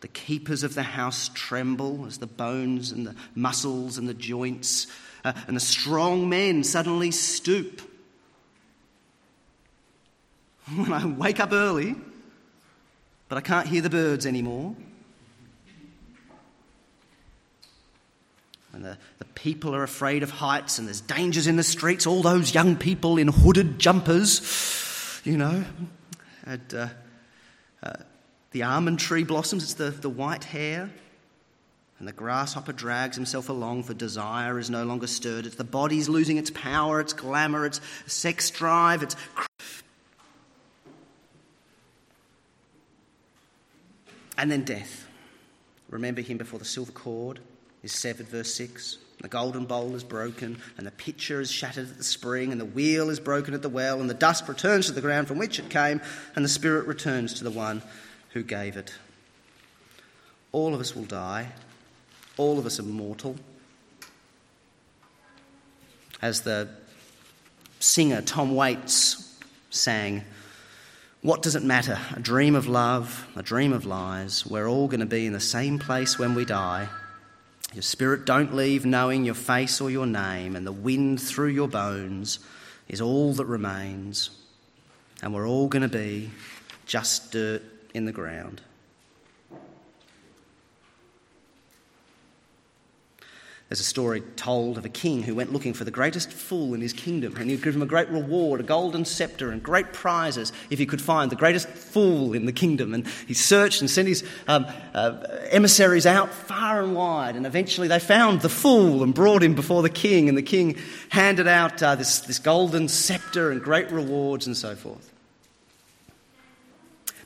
the 0.00 0.08
keepers 0.08 0.62
of 0.62 0.74
the 0.74 0.82
house 0.82 1.30
tremble 1.34 2.06
as 2.06 2.18
the 2.18 2.26
bones 2.26 2.92
and 2.92 3.06
the 3.06 3.14
muscles 3.34 3.98
and 3.98 4.08
the 4.08 4.14
joints 4.14 4.86
uh, 5.24 5.32
and 5.46 5.56
the 5.56 5.60
strong 5.60 6.28
men 6.28 6.64
suddenly 6.64 7.10
stoop. 7.10 7.82
When 10.74 10.92
I 10.92 11.06
wake 11.06 11.40
up 11.40 11.52
early, 11.52 11.96
but 13.28 13.38
I 13.38 13.40
can't 13.40 13.66
hear 13.66 13.80
the 13.80 13.90
birds 13.90 14.26
anymore. 14.26 14.76
and 18.78 18.84
the, 18.84 18.98
the 19.18 19.24
people 19.24 19.74
are 19.74 19.82
afraid 19.82 20.22
of 20.22 20.30
heights, 20.30 20.78
and 20.78 20.86
there's 20.86 21.00
dangers 21.00 21.48
in 21.48 21.56
the 21.56 21.64
streets. 21.64 22.06
All 22.06 22.22
those 22.22 22.54
young 22.54 22.76
people 22.76 23.18
in 23.18 23.26
hooded 23.26 23.80
jumpers, 23.80 25.20
you 25.24 25.36
know, 25.36 25.64
and 26.44 26.74
uh, 26.74 26.88
the 28.58 28.64
almond 28.64 28.98
tree 28.98 29.22
blossoms, 29.22 29.62
it's 29.62 29.74
the, 29.74 29.90
the 29.90 30.08
white 30.08 30.42
hair. 30.42 30.90
And 32.00 32.08
the 32.08 32.12
grasshopper 32.12 32.72
drags 32.72 33.14
himself 33.14 33.48
along, 33.48 33.84
for 33.84 33.94
desire 33.94 34.58
is 34.58 34.68
no 34.68 34.82
longer 34.82 35.06
stirred. 35.06 35.46
It's 35.46 35.54
the 35.54 35.62
body's 35.62 36.08
losing 36.08 36.38
its 36.38 36.50
power, 36.50 37.00
its 37.00 37.12
glamour, 37.12 37.66
its 37.66 37.80
sex 38.08 38.50
drive, 38.50 39.04
its. 39.04 39.14
And 44.36 44.50
then 44.50 44.64
death. 44.64 45.06
Remember 45.88 46.20
him 46.20 46.36
before 46.36 46.58
the 46.58 46.64
silver 46.64 46.90
cord 46.90 47.38
is 47.84 47.92
severed, 47.92 48.26
verse 48.26 48.52
6. 48.54 48.98
The 49.20 49.28
golden 49.28 49.66
bowl 49.66 49.94
is 49.94 50.02
broken, 50.02 50.60
and 50.76 50.84
the 50.84 50.90
pitcher 50.90 51.40
is 51.40 51.50
shattered 51.50 51.90
at 51.90 51.96
the 51.96 52.02
spring, 52.02 52.50
and 52.50 52.60
the 52.60 52.64
wheel 52.64 53.08
is 53.08 53.20
broken 53.20 53.54
at 53.54 53.62
the 53.62 53.68
well, 53.68 54.00
and 54.00 54.10
the 54.10 54.14
dust 54.14 54.48
returns 54.48 54.86
to 54.86 54.92
the 54.92 55.00
ground 55.00 55.28
from 55.28 55.38
which 55.38 55.60
it 55.60 55.70
came, 55.70 56.00
and 56.34 56.44
the 56.44 56.48
spirit 56.48 56.88
returns 56.88 57.34
to 57.34 57.44
the 57.44 57.52
one 57.52 57.82
who 58.30 58.42
gave 58.42 58.76
it. 58.76 58.94
All 60.52 60.74
of 60.74 60.80
us 60.80 60.94
will 60.94 61.04
die. 61.04 61.48
All 62.36 62.58
of 62.58 62.66
us 62.66 62.78
are 62.78 62.84
mortal. 62.84 63.36
As 66.20 66.42
the 66.42 66.68
singer 67.80 68.22
Tom 68.22 68.54
Waits 68.54 69.38
sang, 69.70 70.24
What 71.20 71.42
does 71.42 71.56
it 71.56 71.64
matter? 71.64 71.98
A 72.14 72.20
dream 72.20 72.54
of 72.54 72.68
love, 72.68 73.26
a 73.34 73.42
dream 73.42 73.72
of 73.72 73.84
lies. 73.84 74.46
We're 74.46 74.68
all 74.68 74.86
going 74.86 75.00
to 75.00 75.06
be 75.06 75.26
in 75.26 75.32
the 75.32 75.40
same 75.40 75.78
place 75.78 76.18
when 76.18 76.34
we 76.34 76.44
die. 76.44 76.88
Your 77.74 77.82
spirit 77.82 78.24
don't 78.24 78.54
leave 78.54 78.86
knowing 78.86 79.24
your 79.24 79.34
face 79.34 79.80
or 79.80 79.90
your 79.90 80.06
name, 80.06 80.56
and 80.56 80.66
the 80.66 80.72
wind 80.72 81.20
through 81.20 81.48
your 81.48 81.68
bones 81.68 82.38
is 82.88 83.00
all 83.00 83.34
that 83.34 83.44
remains. 83.46 84.30
And 85.22 85.34
we're 85.34 85.46
all 85.46 85.66
going 85.66 85.82
to 85.82 85.88
be 85.88 86.30
just 86.86 87.32
dirt 87.32 87.62
in 87.94 88.04
the 88.04 88.12
ground. 88.12 88.62
There's 93.68 93.80
a 93.80 93.84
story 93.84 94.22
told 94.36 94.78
of 94.78 94.86
a 94.86 94.88
king 94.88 95.22
who 95.22 95.34
went 95.34 95.52
looking 95.52 95.74
for 95.74 95.84
the 95.84 95.90
greatest 95.90 96.32
fool 96.32 96.72
in 96.72 96.80
his 96.80 96.94
kingdom, 96.94 97.36
and 97.36 97.50
he'd 97.50 97.62
give 97.62 97.76
him 97.76 97.82
a 97.82 97.86
great 97.86 98.08
reward, 98.08 98.60
a 98.60 98.62
golden 98.62 99.04
scepter, 99.04 99.50
and 99.50 99.62
great 99.62 99.92
prizes 99.92 100.54
if 100.70 100.78
he 100.78 100.86
could 100.86 101.02
find 101.02 101.30
the 101.30 101.36
greatest 101.36 101.68
fool 101.68 102.32
in 102.32 102.46
the 102.46 102.52
kingdom. 102.52 102.94
And 102.94 103.06
he 103.26 103.34
searched 103.34 103.82
and 103.82 103.90
sent 103.90 104.08
his 104.08 104.24
um, 104.46 104.64
uh, 104.94 105.18
emissaries 105.50 106.06
out 106.06 106.32
far 106.32 106.82
and 106.82 106.94
wide, 106.94 107.36
and 107.36 107.44
eventually 107.44 107.88
they 107.88 107.98
found 107.98 108.40
the 108.40 108.48
fool 108.48 109.02
and 109.02 109.12
brought 109.12 109.42
him 109.42 109.54
before 109.54 109.82
the 109.82 109.90
king, 109.90 110.30
and 110.30 110.38
the 110.38 110.42
king 110.42 110.78
handed 111.10 111.46
out 111.46 111.82
uh, 111.82 111.94
this, 111.94 112.20
this 112.20 112.38
golden 112.38 112.88
scepter 112.88 113.50
and 113.50 113.60
great 113.60 113.90
rewards 113.90 114.46
and 114.46 114.56
so 114.56 114.76
forth. 114.76 115.12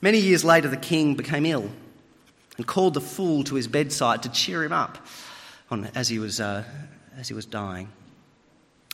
Many 0.02 0.18
years 0.18 0.44
later, 0.44 0.68
the 0.68 0.76
king 0.76 1.14
became 1.14 1.46
ill 1.46 1.70
and 2.58 2.66
called 2.66 2.94
the 2.94 3.00
fool 3.00 3.44
to 3.44 3.54
his 3.54 3.68
bedside 3.68 4.24
to 4.24 4.28
cheer 4.28 4.64
him 4.64 4.72
up 4.72 4.98
on, 5.70 5.86
as, 5.94 6.08
he 6.08 6.18
was, 6.18 6.40
uh, 6.40 6.64
as 7.16 7.28
he 7.28 7.34
was 7.34 7.46
dying. 7.46 7.88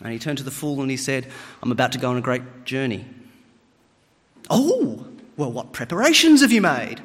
And 0.02 0.12
he 0.12 0.18
turned 0.18 0.38
to 0.38 0.44
the 0.44 0.50
fool 0.50 0.80
and 0.82 0.90
he 0.90 0.96
said, 0.96 1.26
I'm 1.62 1.72
about 1.72 1.92
to 1.92 1.98
go 1.98 2.10
on 2.10 2.18
a 2.18 2.20
great 2.20 2.64
journey. 2.64 3.06
Oh, 4.50 5.06
well, 5.36 5.50
what 5.50 5.72
preparations 5.72 6.42
have 6.42 6.52
you 6.52 6.60
made? 6.60 7.00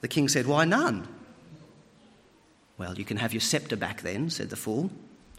The 0.00 0.08
king 0.08 0.28
said, 0.28 0.46
Why, 0.46 0.64
none. 0.64 1.06
Well, 2.78 2.96
you 2.96 3.04
can 3.04 3.16
have 3.16 3.32
your 3.32 3.40
sceptre 3.40 3.76
back 3.76 4.02
then, 4.02 4.30
said 4.30 4.50
the 4.50 4.56
fool, 4.56 4.90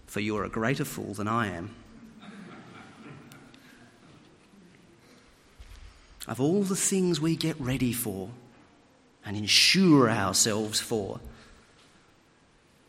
for 0.05 0.19
you 0.19 0.37
are 0.37 0.43
a 0.43 0.49
greater 0.49 0.85
fool 0.85 1.13
than 1.13 1.27
I 1.27 1.47
am. 1.47 1.73
Of 6.29 6.39
all 6.39 6.61
the 6.61 6.75
things 6.75 7.19
we 7.19 7.35
get 7.35 7.59
ready 7.59 7.91
for 7.91 8.29
and 9.25 9.35
ensure 9.35 10.11
ourselves 10.11 10.79
for, 10.79 11.19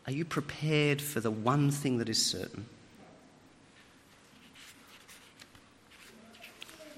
are 0.05 0.11
you 0.11 0.25
prepared 0.25 1.01
for 1.01 1.19
the 1.19 1.31
one 1.31 1.71
thing 1.71 1.97
that 1.97 2.07
is 2.07 2.23
certain? 2.23 2.67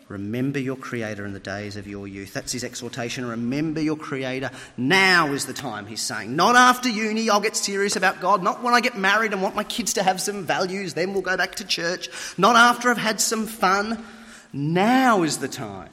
Remember 0.09 0.59
your 0.59 0.75
Creator 0.75 1.25
in 1.25 1.31
the 1.31 1.39
days 1.39 1.77
of 1.77 1.87
your 1.87 2.09
youth. 2.09 2.33
That's 2.33 2.51
his 2.51 2.65
exhortation. 2.65 3.25
Remember 3.25 3.79
your 3.79 3.95
Creator. 3.95 4.51
Now 4.75 5.31
is 5.31 5.45
the 5.45 5.53
time, 5.53 5.87
he's 5.87 6.01
saying. 6.01 6.35
Not 6.35 6.57
after 6.57 6.89
uni, 6.89 7.29
I'll 7.29 7.39
get 7.39 7.55
serious 7.55 7.95
about 7.95 8.19
God. 8.19 8.43
Not 8.43 8.61
when 8.61 8.73
I 8.73 8.81
get 8.81 8.97
married 8.97 9.31
and 9.31 9.41
want 9.41 9.55
my 9.55 9.63
kids 9.63 9.93
to 9.93 10.03
have 10.03 10.19
some 10.19 10.43
values, 10.43 10.93
then 10.93 11.13
we'll 11.13 11.21
go 11.21 11.37
back 11.37 11.55
to 11.55 11.65
church. 11.65 12.09
Not 12.37 12.57
after 12.57 12.89
I've 12.91 12.97
had 12.97 13.21
some 13.21 13.47
fun. 13.47 14.03
Now 14.51 15.23
is 15.23 15.37
the 15.37 15.47
time. 15.47 15.89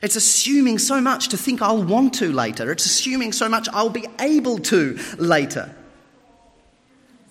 It's 0.00 0.16
assuming 0.16 0.78
so 0.78 1.00
much 1.00 1.28
to 1.28 1.36
think 1.36 1.60
I'll 1.60 1.82
want 1.82 2.14
to 2.14 2.32
later. 2.32 2.70
It's 2.70 2.86
assuming 2.86 3.32
so 3.32 3.48
much 3.48 3.68
I'll 3.72 3.90
be 3.90 4.06
able 4.20 4.58
to 4.58 4.98
later. 5.18 5.74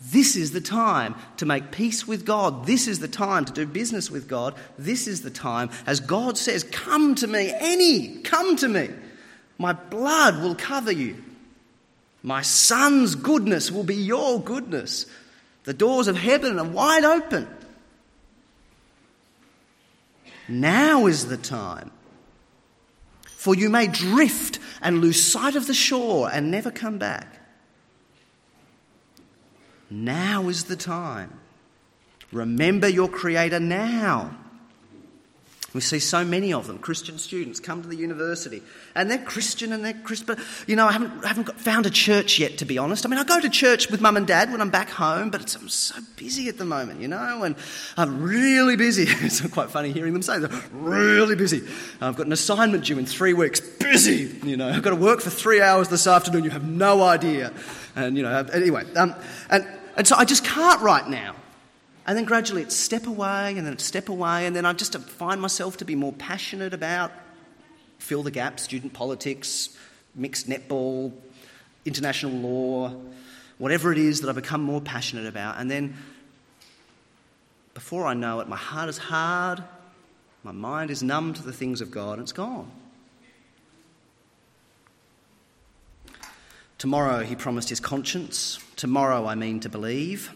This 0.10 0.36
is 0.36 0.52
the 0.52 0.62
time 0.62 1.16
to 1.38 1.46
make 1.46 1.72
peace 1.72 2.08
with 2.08 2.26
God. 2.26 2.66
This 2.66 2.88
is 2.88 3.00
the 3.00 3.08
time 3.08 3.46
to 3.46 3.54
do 3.54 3.66
business 3.66 4.10
with 4.10 4.28
God. 4.28 4.56
This 4.78 5.08
is 5.08 5.22
the 5.22 5.30
time, 5.30 5.70
as 5.86 6.00
God 6.00 6.38
says, 6.38 6.64
Come 6.64 7.16
to 7.16 7.28
me, 7.28 7.54
any, 7.58 8.20
come 8.20 8.56
to 8.58 8.68
me. 8.68 8.90
My 9.58 9.74
blood 9.74 10.42
will 10.42 10.56
cover 10.56 10.92
you. 10.92 11.24
My 12.24 12.42
son's 12.42 13.16
goodness 13.16 13.72
will 13.72 13.84
be 13.84 13.96
your 13.96 14.40
goodness. 14.42 15.08
The 15.64 15.74
doors 15.74 16.08
of 16.08 16.18
heaven 16.18 16.60
are 16.60 16.66
wide 16.66 17.04
open. 17.04 17.48
Now 20.48 21.08
is 21.08 21.28
the 21.28 21.38
time 21.38 21.92
for 23.48 23.56
you 23.56 23.70
may 23.70 23.88
drift 23.88 24.60
and 24.82 25.00
lose 25.00 25.24
sight 25.24 25.56
of 25.56 25.68
the 25.68 25.74
shore 25.74 26.30
and 26.30 26.52
never 26.52 26.70
come 26.70 26.98
back. 26.98 27.40
Now 29.90 30.50
is 30.50 30.66
the 30.66 30.76
time. 30.76 31.40
Remember 32.34 32.90
your 32.90 33.08
Creator 33.08 33.62
now. 33.62 34.38
We 35.74 35.82
see 35.82 36.00
so 36.00 36.24
many 36.24 36.54
of 36.54 36.66
them, 36.66 36.80
Christian 36.80 37.18
students, 37.18 37.60
come 37.60 37.82
to 37.82 37.90
the 37.90 37.96
university, 37.96 38.64
and 38.96 39.12
they're 39.12 39.18
Christian 39.18 39.74
and 39.74 39.84
they're 39.84 39.94
Christian. 39.94 40.26
But, 40.28 40.40
you 40.66 40.78
know, 40.78 40.88
I 40.88 40.94
haven't, 40.94 41.26
I 41.26 41.28
haven't 41.28 41.44
got, 41.44 41.60
found 41.60 41.86
a 41.86 41.90
church 41.90 42.40
yet, 42.40 42.60
to 42.60 42.66
be 42.66 42.78
honest. 42.78 43.06
I 43.06 43.10
mean, 43.10 43.20
I 43.20 43.26
go 43.26 43.42
to 43.42 43.50
church 43.50 43.92
with 43.92 44.00
mum 44.00 44.16
and 44.16 44.26
dad 44.26 44.50
when 44.50 44.62
I'm 44.62 44.70
back 44.70 44.90
home, 44.90 45.30
but 45.30 45.56
I'm 45.56 45.68
so 45.68 45.96
busy 46.16 46.48
at 46.48 46.58
the 46.58 46.64
moment, 46.64 47.02
you 47.02 47.10
know, 47.10 47.44
and 47.44 47.56
I'm 47.98 48.24
really 48.24 48.78
busy. 48.78 49.04
it's 49.08 49.46
quite 49.50 49.70
funny 49.70 49.92
hearing 49.92 50.14
them 50.14 50.22
say 50.22 50.40
they're 50.40 50.62
really 50.72 51.36
busy. 51.36 51.68
I've 52.00 52.16
got 52.16 52.28
an 52.28 52.34
assignment 52.34 52.86
due 52.86 52.98
in 52.98 53.06
three 53.06 53.34
weeks, 53.34 53.60
busy, 53.60 54.38
you 54.44 54.56
know, 54.56 54.70
I've 54.70 54.84
got 54.84 54.92
to 54.92 54.96
work 54.96 55.20
for 55.20 55.30
three 55.30 55.62
hours 55.62 55.90
this 55.90 56.08
afternoon, 56.08 56.46
you 56.46 56.50
have 56.50 56.68
no 56.68 57.04
idea. 57.04 57.52
And, 57.94 58.16
you 58.16 58.24
know, 58.24 58.32
anyway, 58.54 58.86
um, 58.96 59.14
and, 59.50 59.68
and 59.98 60.08
so 60.08 60.16
I 60.16 60.24
just 60.24 60.46
can't 60.46 60.82
right 60.82 61.08
now. 61.10 61.36
And 62.08 62.18
then 62.18 62.24
gradually 62.24 62.62
it's 62.62 62.76
step 62.76 63.06
away 63.06 63.56
and 63.58 63.66
then 63.68 63.74
it's 63.74 63.84
step 63.84 64.08
away, 64.08 64.46
and 64.48 64.56
then 64.56 64.66
I 64.66 64.74
just 64.74 64.98
find 64.98 65.42
myself 65.42 65.78
to 65.78 65.86
be 65.86 65.94
more 65.94 66.14
passionate 66.14 66.74
about 66.74 67.12
fill 68.00 68.24
the 68.24 68.32
gap, 68.32 68.60
student 68.60 68.94
politics, 68.94 69.76
mixed 70.16 70.48
netball, 70.48 71.12
international 71.84 72.32
law, 72.32 72.96
whatever 73.58 73.92
it 73.92 73.98
is 73.98 74.22
that 74.22 74.30
I 74.30 74.34
become 74.34 74.62
more 74.62 74.80
passionate 74.80 75.26
about. 75.26 75.60
And 75.60 75.70
then 75.70 75.96
before 77.74 78.06
I 78.06 78.14
know 78.14 78.40
it, 78.40 78.48
my 78.48 78.56
heart 78.56 78.88
is 78.88 78.98
hard, 78.98 79.64
my 80.44 80.52
mind 80.52 80.92
is 80.92 81.04
numb 81.04 81.34
to 81.34 81.44
the 81.44 81.52
things 81.52 81.82
of 81.82 81.92
God, 81.92 82.14
and 82.14 82.22
it's 82.22 82.32
gone. 82.32 82.72
Tomorrow, 86.78 87.24
he 87.24 87.36
promised 87.36 87.70
his 87.70 87.80
conscience. 87.80 88.60
Tomorrow, 88.76 89.26
I 89.26 89.34
mean 89.34 89.60
to 89.62 89.70
believe. 89.70 90.32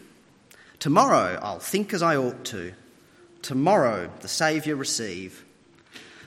Tomorrow 0.82 1.38
I'll 1.40 1.60
think 1.60 1.94
as 1.94 2.02
I 2.02 2.16
ought 2.16 2.44
to. 2.46 2.72
Tomorrow 3.40 4.10
the 4.18 4.26
Saviour 4.26 4.74
receive. 4.74 5.44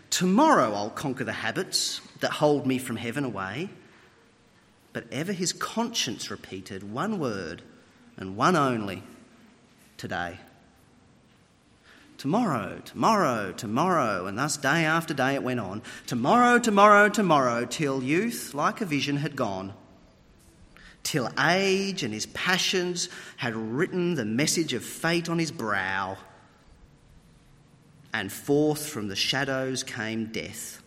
Tomorrow 0.10 0.74
I'll 0.74 0.92
conquer 0.92 1.26
the 1.26 1.34
habits 1.34 2.00
that 2.22 2.32
hold 2.32 2.66
me 2.66 2.78
from 2.78 2.96
heaven 2.96 3.26
away. 3.26 3.68
But 4.94 5.08
ever 5.12 5.34
his 5.34 5.52
conscience 5.52 6.32
repeated 6.32 6.90
one 6.90 7.20
word 7.20 7.64
and 8.16 8.38
one 8.38 8.56
only 8.56 9.04
today. 9.98 10.40
Tomorrow, 12.18 12.80
tomorrow, 12.86 13.52
tomorrow, 13.52 14.26
and 14.26 14.38
thus 14.40 14.56
day 14.56 14.86
after 14.86 15.14
day 15.14 15.36
it 15.36 15.44
went 15.44 15.60
on. 15.60 15.82
Tomorrow, 16.08 16.60
tomorrow, 16.60 17.10
tomorrow, 17.10 17.66
till 17.66 18.02
youth, 18.02 18.54
like 18.54 18.80
a 18.80 18.86
vision, 18.86 19.18
had 19.18 19.36
gone 19.36 19.74
till 21.06 21.30
age 21.40 22.04
and 22.04 22.14
his 22.14 22.26
passions 22.26 23.08
had 23.38 23.56
written 23.56 24.16
the 24.16 24.26
message 24.26 24.74
of 24.74 24.84
fate 24.84 25.30
on 25.30 25.40
his 25.40 25.52
brow. 25.52 26.18
And 28.14 28.32
forth 28.32 28.88
from 28.88 29.08
the 29.08 29.16
shadows 29.16 29.84
came 29.84 30.26
death 30.26 30.82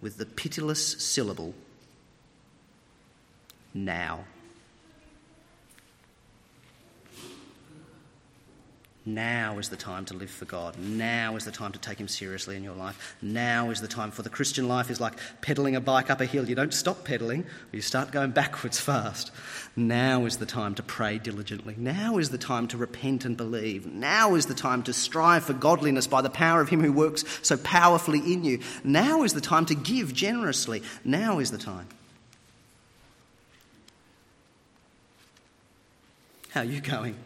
with 0.00 0.16
the 0.16 0.26
pitiless 0.26 1.00
syllable 1.02 1.54
now. 3.74 4.24
Now 9.14 9.58
is 9.58 9.70
the 9.70 9.76
time 9.76 10.04
to 10.06 10.14
live 10.14 10.30
for 10.30 10.44
God. 10.44 10.78
Now 10.78 11.36
is 11.36 11.46
the 11.46 11.50
time 11.50 11.72
to 11.72 11.78
take 11.78 11.98
Him 11.98 12.08
seriously 12.08 12.56
in 12.56 12.62
your 12.62 12.74
life. 12.74 13.16
Now 13.22 13.70
is 13.70 13.80
the 13.80 13.88
time 13.88 14.10
for 14.10 14.20
the 14.20 14.28
Christian 14.28 14.68
life 14.68 14.90
is 14.90 15.00
like 15.00 15.14
pedaling 15.40 15.76
a 15.76 15.80
bike 15.80 16.10
up 16.10 16.20
a 16.20 16.26
hill. 16.26 16.46
You 16.46 16.54
don't 16.54 16.74
stop 16.74 17.04
pedaling, 17.04 17.46
you 17.72 17.80
start 17.80 18.10
going 18.10 18.32
backwards 18.32 18.78
fast. 18.78 19.30
Now 19.74 20.26
is 20.26 20.36
the 20.36 20.44
time 20.44 20.74
to 20.74 20.82
pray 20.82 21.16
diligently. 21.16 21.74
Now 21.78 22.18
is 22.18 22.28
the 22.28 22.36
time 22.36 22.68
to 22.68 22.76
repent 22.76 23.24
and 23.24 23.34
believe. 23.34 23.86
Now 23.86 24.34
is 24.34 24.44
the 24.44 24.54
time 24.54 24.82
to 24.82 24.92
strive 24.92 25.44
for 25.44 25.54
godliness 25.54 26.06
by 26.06 26.20
the 26.20 26.28
power 26.28 26.60
of 26.60 26.68
Him 26.68 26.82
who 26.82 26.92
works 26.92 27.24
so 27.40 27.56
powerfully 27.56 28.18
in 28.18 28.44
you. 28.44 28.60
Now 28.84 29.22
is 29.22 29.32
the 29.32 29.40
time 29.40 29.64
to 29.66 29.74
give 29.74 30.12
generously. 30.12 30.82
Now 31.02 31.38
is 31.38 31.50
the 31.50 31.56
time. 31.56 31.88
How 36.50 36.60
are 36.60 36.64
you 36.64 36.82
going? 36.82 37.16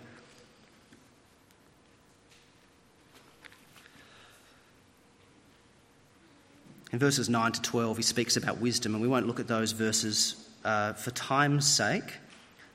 In 6.92 6.98
verses 6.98 7.30
9 7.30 7.52
to 7.52 7.62
12, 7.62 7.96
he 7.96 8.02
speaks 8.02 8.36
about 8.36 8.58
wisdom, 8.58 8.94
and 8.94 9.00
we 9.00 9.08
won't 9.08 9.26
look 9.26 9.40
at 9.40 9.48
those 9.48 9.72
verses 9.72 10.46
uh, 10.62 10.92
for 10.92 11.10
time's 11.12 11.66
sake, 11.66 12.18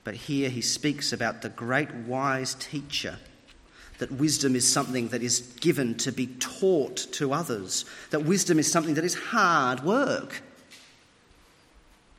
but 0.03 0.15
here 0.15 0.49
he 0.49 0.61
speaks 0.61 1.13
about 1.13 1.43
the 1.43 1.49
great 1.49 1.93
wise 1.93 2.55
teacher. 2.55 3.17
That 3.99 4.11
wisdom 4.11 4.55
is 4.55 4.67
something 4.71 5.09
that 5.09 5.21
is 5.21 5.41
given 5.59 5.95
to 5.99 6.11
be 6.11 6.27
taught 6.27 6.97
to 7.13 7.31
others. 7.31 7.85
That 8.09 8.21
wisdom 8.21 8.57
is 8.57 8.71
something 8.71 8.95
that 8.95 9.05
is 9.05 9.13
hard 9.13 9.83
work. 9.83 10.41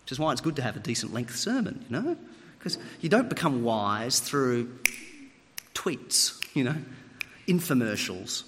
Which 0.04 0.12
is 0.12 0.18
why 0.18 0.32
it's 0.32 0.40
good 0.40 0.56
to 0.56 0.62
have 0.62 0.76
a 0.76 0.80
decent 0.80 1.12
length 1.12 1.36
sermon, 1.36 1.84
you 1.88 2.00
know? 2.00 2.16
Because 2.58 2.78
you 3.00 3.08
don't 3.08 3.28
become 3.28 3.62
wise 3.64 4.20
through 4.20 4.78
tweets, 5.74 6.40
you 6.54 6.64
know, 6.64 6.76
infomercials. 7.48 8.44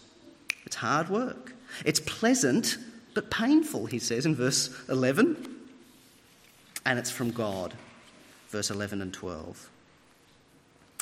It's 0.66 0.76
hard 0.76 1.08
work. 1.08 1.54
It's 1.84 2.00
pleasant 2.00 2.78
but 3.20 3.30
painful, 3.30 3.84
he 3.84 3.98
says 3.98 4.24
in 4.24 4.34
verse 4.34 4.74
11. 4.88 5.36
And 6.86 6.98
it's 6.98 7.10
from 7.10 7.32
God, 7.32 7.74
verse 8.48 8.70
11 8.70 9.02
and 9.02 9.12
12. 9.12 9.68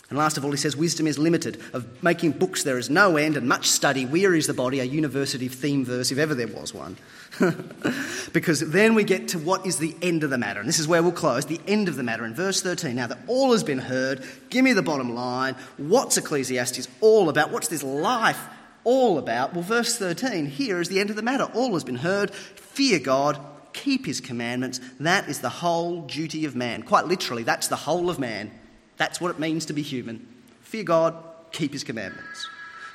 And 0.09 0.19
last 0.19 0.37
of 0.37 0.45
all, 0.45 0.51
he 0.51 0.57
says, 0.57 0.77
Wisdom 0.77 1.07
is 1.07 1.17
limited. 1.17 1.61
Of 1.73 2.03
making 2.03 2.33
books 2.33 2.65
there 2.65 2.77
is 2.77 2.91
no 2.91 3.17
end, 3.17 3.37
and 3.37 3.47
much 3.47 3.69
study 3.69 4.05
wearies 4.05 4.49
the 4.49 4.55
body, 4.55 4.81
a 4.81 4.85
university 4.85 5.47
theme 5.47 5.85
verse, 5.85 6.11
if 6.11 6.19
ever 6.19 6.35
there 6.35 6.49
was 6.49 6.75
one. 6.75 6.97
because 8.33 8.69
then 8.69 8.97
we 8.97 9.05
get 9.05 9.29
to 9.29 9.39
what 9.39 9.65
is 9.65 9.79
the 9.79 9.95
end 10.03 10.25
of 10.25 10.31
the 10.31 10.39
matter. 10.39 10.59
And 10.59 10.69
this 10.69 10.81
is 10.81 10.89
where 10.89 11.05
we'll 11.05 11.13
close 11.13 11.47
the 11.47 11.61
end 11.69 11.87
of 11.87 11.95
the 11.95 12.03
matter 12.03 12.25
in 12.25 12.35
verse 12.35 12.63
13. 12.63 12.97
Now 12.97 13.07
that 13.07 13.19
all 13.29 13.53
has 13.53 13.63
been 13.63 13.79
heard, 13.79 14.25
give 14.51 14.65
me 14.65 14.73
the 14.73 14.83
bottom 14.83 15.15
line. 15.15 15.55
What's 15.77 16.17
Ecclesiastes 16.17 16.89
all 17.01 17.29
about? 17.29 17.53
What's 17.53 17.69
this 17.69 17.85
life 17.85 18.41
all 18.85 19.19
about? 19.19 19.55
Well, 19.55 19.63
verse 19.63 19.97
13 19.97 20.47
here 20.47 20.81
is 20.81 20.89
the 20.89 21.01
end 21.01 21.11
of 21.11 21.17
the 21.17 21.23
matter. 21.23 21.45
All 21.55 21.75
has 21.75 21.85
been 21.85 21.97
heard. 21.97 22.31
Fear 22.33 23.01
God, 23.01 23.39
keep 23.73 24.07
his 24.07 24.21
commandments. 24.21 24.81
That 25.01 25.29
is 25.29 25.41
the 25.41 25.49
whole 25.49 26.03
duty 26.03 26.45
of 26.45 26.57
man. 26.57 26.83
Quite 26.83 27.07
literally, 27.07 27.43
that's 27.43 27.69
the 27.69 27.77
whole 27.77 28.11
of 28.11 28.19
man. 28.19 28.51
That's 28.97 29.21
what 29.21 29.31
it 29.31 29.39
means 29.39 29.67
to 29.67 29.73
be 29.73 29.83
human. 29.83 30.27
Fear 30.63 30.85
God, 30.85 31.15
keep 31.53 31.73
his 31.73 31.85
commandments. 31.85 32.49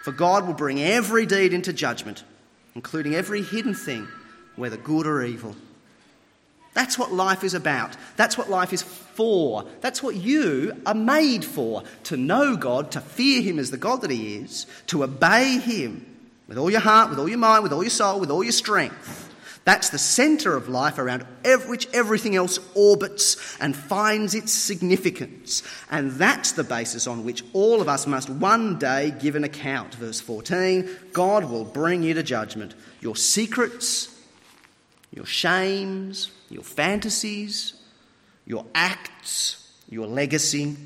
For 0.04 0.12
God 0.12 0.46
will 0.46 0.54
bring 0.54 0.82
every 0.82 1.26
deed 1.26 1.54
into 1.54 1.72
judgment, 1.74 2.24
including 2.76 3.16
every 3.16 3.42
hidden 3.42 3.74
thing, 3.74 4.08
whether 4.56 4.78
good 4.78 5.08
or 5.08 5.24
evil. 5.24 5.56
That's 6.74 6.98
what 6.98 7.12
life 7.12 7.44
is 7.44 7.54
about. 7.54 7.96
That's 8.16 8.38
what 8.38 8.50
life 8.50 8.74
is 8.74 8.82
for. 8.82 9.66
That's 9.82 10.02
what 10.02 10.16
you 10.16 10.82
are 10.86 10.96
made 10.96 11.46
for 11.46 11.84
to 12.06 12.18
know 12.18 12.56
God, 12.56 12.92
to 12.92 13.02
fear 13.02 13.42
Him 13.42 13.60
as 13.60 13.72
the 13.72 13.78
God 13.78 14.02
that 14.02 14.12
He 14.12 14.38
is, 14.38 14.66
to 14.88 15.04
obey 15.04 15.60
Him 15.60 16.06
with 16.48 16.58
all 16.58 16.72
your 16.72 16.80
heart, 16.80 17.10
with 17.10 17.20
all 17.20 17.30
your 17.30 17.38
mind, 17.38 17.64
with 17.64 17.74
all 17.74 17.84
your 17.84 17.90
soul, 17.90 18.20
with 18.20 18.32
all 18.32 18.44
your 18.44 18.52
strength. 18.52 19.30
That's 19.66 19.92
the 19.92 19.98
centre 19.98 20.58
of 20.58 20.68
life 20.68 20.98
around 20.98 21.26
which 21.68 21.88
everything 21.94 22.36
else 22.36 22.60
orbits 22.76 23.58
and 23.62 23.76
finds 23.76 24.36
its 24.36 24.52
significance. 24.52 25.64
And 25.90 26.12
that's 26.12 26.52
the 26.52 26.66
basis 26.66 27.08
on 27.08 27.24
which 27.24 27.44
all 27.54 27.80
of 27.82 27.88
us 27.88 28.06
must 28.06 28.30
one 28.30 28.78
day 28.78 29.14
give 29.20 29.36
an 29.36 29.46
account. 29.46 29.96
Verse 29.96 30.20
14 30.20 30.90
God 31.14 31.46
will 31.46 31.64
bring 31.64 32.04
you 32.04 32.14
to 32.14 32.24
judgment. 32.24 32.76
Your 33.00 33.16
secrets, 33.16 34.20
your 35.12 35.26
shames, 35.26 36.32
your 36.54 36.64
fantasies, 36.64 37.74
your 38.46 38.66
acts, 38.76 39.72
your 39.90 40.06
legacy. 40.06 40.78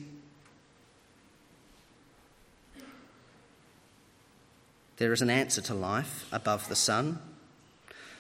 There 4.96 5.12
is 5.12 5.22
an 5.22 5.30
answer 5.30 5.62
to 5.62 5.74
life 5.74 6.26
above 6.32 6.70
the 6.70 6.76
sun. 6.76 7.20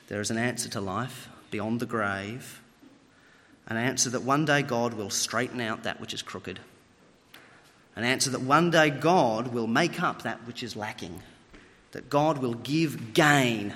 There 0.10 0.22
is 0.22 0.30
an 0.30 0.38
answer 0.38 0.70
to 0.70 0.82
life 0.82 1.30
beyond 1.50 1.80
the 1.80 1.86
grave. 1.86 2.62
An 3.68 3.78
answer 3.78 4.10
that 4.10 4.24
one 4.24 4.46
day 4.46 4.62
God 4.62 4.94
will 4.94 5.10
straighten 5.10 5.62
out 5.62 5.84
that 5.84 6.02
which 6.02 6.14
is 6.14 6.22
crooked. 6.22 6.60
An 7.96 8.04
answer 8.04 8.30
that 8.30 8.42
one 8.42 8.72
day 8.72 8.90
God 8.90 9.54
will 9.54 9.68
make 9.68 10.02
up 10.04 10.22
that 10.22 10.46
which 10.46 10.64
is 10.64 10.76
lacking. 10.76 11.24
That 11.94 12.10
God 12.10 12.40
will 12.40 12.54
give 12.54 13.14
gain. 13.14 13.74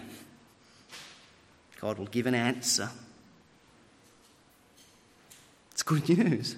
God 1.80 1.98
will 1.98 2.06
give 2.06 2.28
an 2.28 2.36
answer 2.36 2.90
it's 5.82 6.06
good 6.06 6.16
news. 6.16 6.56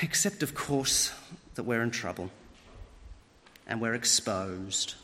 Except, 0.00 0.44
of 0.44 0.54
course, 0.54 1.12
that 1.56 1.64
we're 1.64 1.82
in 1.82 1.90
trouble 1.90 2.30
and 3.66 3.80
we're 3.80 3.94
exposed 3.94 4.94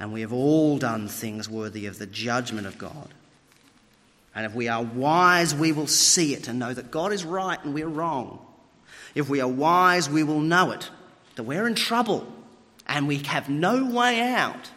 and 0.00 0.12
we 0.12 0.22
have 0.22 0.32
all 0.32 0.76
done 0.76 1.06
things 1.06 1.48
worthy 1.48 1.86
of 1.86 2.00
the 2.00 2.06
judgment 2.06 2.66
of 2.66 2.78
God. 2.78 3.14
And 4.34 4.44
if 4.44 4.54
we 4.54 4.66
are 4.66 4.82
wise, 4.82 5.54
we 5.54 5.70
will 5.70 5.86
see 5.86 6.34
it 6.34 6.48
and 6.48 6.58
know 6.58 6.74
that 6.74 6.90
God 6.90 7.12
is 7.12 7.24
right 7.24 7.62
and 7.62 7.74
we're 7.74 7.86
wrong. 7.86 8.44
If 9.14 9.28
we 9.28 9.40
are 9.40 9.48
wise, 9.48 10.10
we 10.10 10.24
will 10.24 10.40
know 10.40 10.72
it, 10.72 10.90
that 11.36 11.44
we're 11.44 11.68
in 11.68 11.76
trouble 11.76 12.26
and 12.88 13.06
we 13.06 13.18
have 13.18 13.48
no 13.48 13.84
way 13.84 14.20
out. 14.20 14.70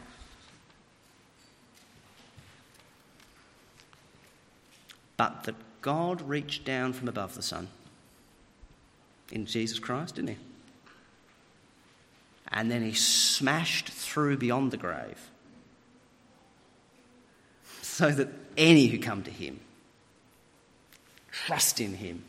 But 5.18 5.46
that 5.46 5.56
God 5.88 6.22
reached 6.24 6.66
down 6.66 6.92
from 6.92 7.08
above 7.08 7.34
the 7.34 7.42
sun 7.42 7.70
in 9.32 9.46
Jesus 9.46 9.80
Christ, 9.80 10.16
didn't 10.16 10.32
he? 10.32 10.38
And 12.50 12.70
then 12.70 12.84
he 12.84 12.92
smashed 12.92 13.88
through 13.88 14.36
beyond 14.36 14.72
the 14.72 14.78
grave 14.78 15.30
so 17.82 18.12
that 18.12 18.28
any 18.58 18.88
who 18.88 19.00
come 19.00 19.24
to 19.24 19.32
him 19.32 19.62
trust 21.32 21.80
in 21.80 21.94
him, 21.94 22.22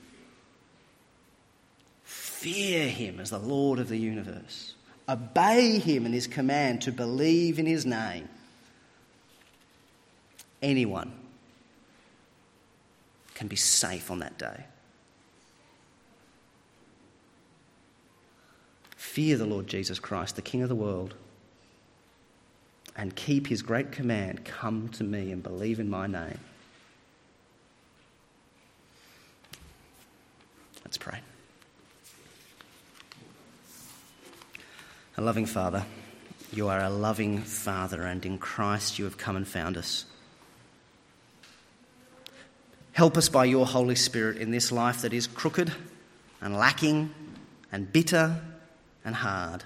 fear 2.05 2.89
him 2.89 3.19
as 3.19 3.31
the 3.31 3.41
Lord 3.41 3.81
of 3.81 3.89
the 3.89 3.99
universe, 3.99 4.77
obey 5.09 5.81
him 5.81 6.07
in 6.07 6.13
his 6.13 6.29
command 6.29 6.83
to 6.83 6.93
believe 6.93 7.59
in 7.59 7.67
his 7.67 7.85
name. 7.85 8.29
Anyone 10.63 11.13
can 13.39 13.47
be 13.47 13.55
safe 13.55 14.11
on 14.11 14.19
that 14.19 14.37
day. 14.37 14.65
Fear 18.97 19.37
the 19.37 19.47
Lord 19.47 19.69
Jesus 19.69 20.01
Christ, 20.01 20.35
the 20.35 20.43
King 20.43 20.63
of 20.63 20.69
the 20.69 20.75
world, 20.75 21.15
and 22.97 23.15
keep 23.15 23.47
his 23.47 23.63
great 23.63 23.93
command 23.93 24.45
come 24.45 24.89
to 24.89 25.05
me 25.05 25.31
and 25.31 25.41
believe 25.41 25.79
in 25.79 25.89
my 25.89 26.09
name. 26.09 26.41
Let's 30.85 30.99
pray. 30.99 31.21
A 35.17 35.21
loving 35.23 35.47
Father, 35.47 35.85
you 36.53 36.67
are 36.67 36.81
a 36.81 36.91
loving 36.91 37.39
Father, 37.43 38.03
and 38.03 38.27
in 38.27 38.39
Christ 38.39 38.99
you 38.99 39.05
have 39.05 39.17
come 39.17 39.37
and 39.37 39.47
found 39.47 39.77
us. 39.77 40.07
Help 42.99 43.17
us 43.17 43.29
by 43.29 43.45
your 43.45 43.65
Holy 43.65 43.95
Spirit 43.95 44.39
in 44.39 44.51
this 44.51 44.73
life 44.73 45.03
that 45.03 45.13
is 45.13 45.29
crooked 45.29 45.71
and 46.41 46.57
lacking 46.57 47.15
and 47.71 47.93
bitter 47.93 48.41
and 49.05 49.15
hard. 49.15 49.63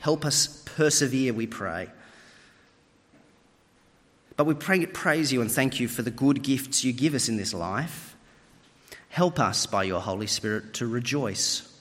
Help 0.00 0.24
us 0.24 0.64
persevere, 0.64 1.34
we 1.34 1.46
pray. 1.46 1.90
But 4.38 4.46
we 4.46 4.54
pray, 4.54 4.86
praise 4.86 5.34
you 5.34 5.42
and 5.42 5.52
thank 5.52 5.80
you 5.80 5.86
for 5.86 6.00
the 6.00 6.10
good 6.10 6.42
gifts 6.42 6.82
you 6.82 6.94
give 6.94 7.12
us 7.12 7.28
in 7.28 7.36
this 7.36 7.52
life. 7.52 8.16
Help 9.10 9.38
us 9.38 9.66
by 9.66 9.84
your 9.84 10.00
Holy 10.00 10.26
Spirit 10.26 10.72
to 10.72 10.86
rejoice 10.86 11.78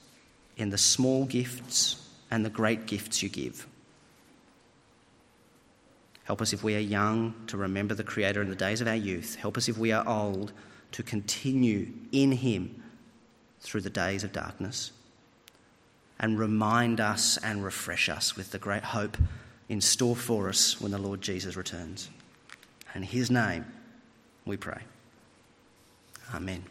in 0.57 0.71
the 0.71 0.77
small 0.77 1.23
gifts 1.23 2.05
and 2.29 2.43
the 2.43 2.49
great 2.49 2.85
gifts 2.85 3.23
you 3.23 3.29
give. 3.29 3.65
Help 6.31 6.41
us 6.41 6.53
if 6.53 6.63
we 6.63 6.77
are 6.77 6.79
young 6.79 7.35
to 7.47 7.57
remember 7.57 7.93
the 7.93 8.05
Creator 8.05 8.41
in 8.41 8.49
the 8.49 8.55
days 8.55 8.79
of 8.79 8.87
our 8.87 8.95
youth. 8.95 9.35
Help 9.35 9.57
us 9.57 9.67
if 9.67 9.77
we 9.77 9.91
are 9.91 10.07
old 10.07 10.53
to 10.93 11.03
continue 11.03 11.91
in 12.13 12.31
Him 12.31 12.81
through 13.59 13.81
the 13.81 13.89
days 13.89 14.23
of 14.23 14.31
darkness 14.31 14.93
and 16.21 16.39
remind 16.39 17.01
us 17.01 17.37
and 17.43 17.65
refresh 17.65 18.07
us 18.07 18.37
with 18.37 18.51
the 18.51 18.59
great 18.59 18.81
hope 18.81 19.17
in 19.67 19.81
store 19.81 20.15
for 20.15 20.47
us 20.47 20.79
when 20.79 20.93
the 20.93 20.97
Lord 20.97 21.19
Jesus 21.19 21.57
returns. 21.57 22.09
In 22.95 23.03
His 23.03 23.29
name 23.29 23.65
we 24.45 24.55
pray. 24.55 24.83
Amen. 26.33 26.63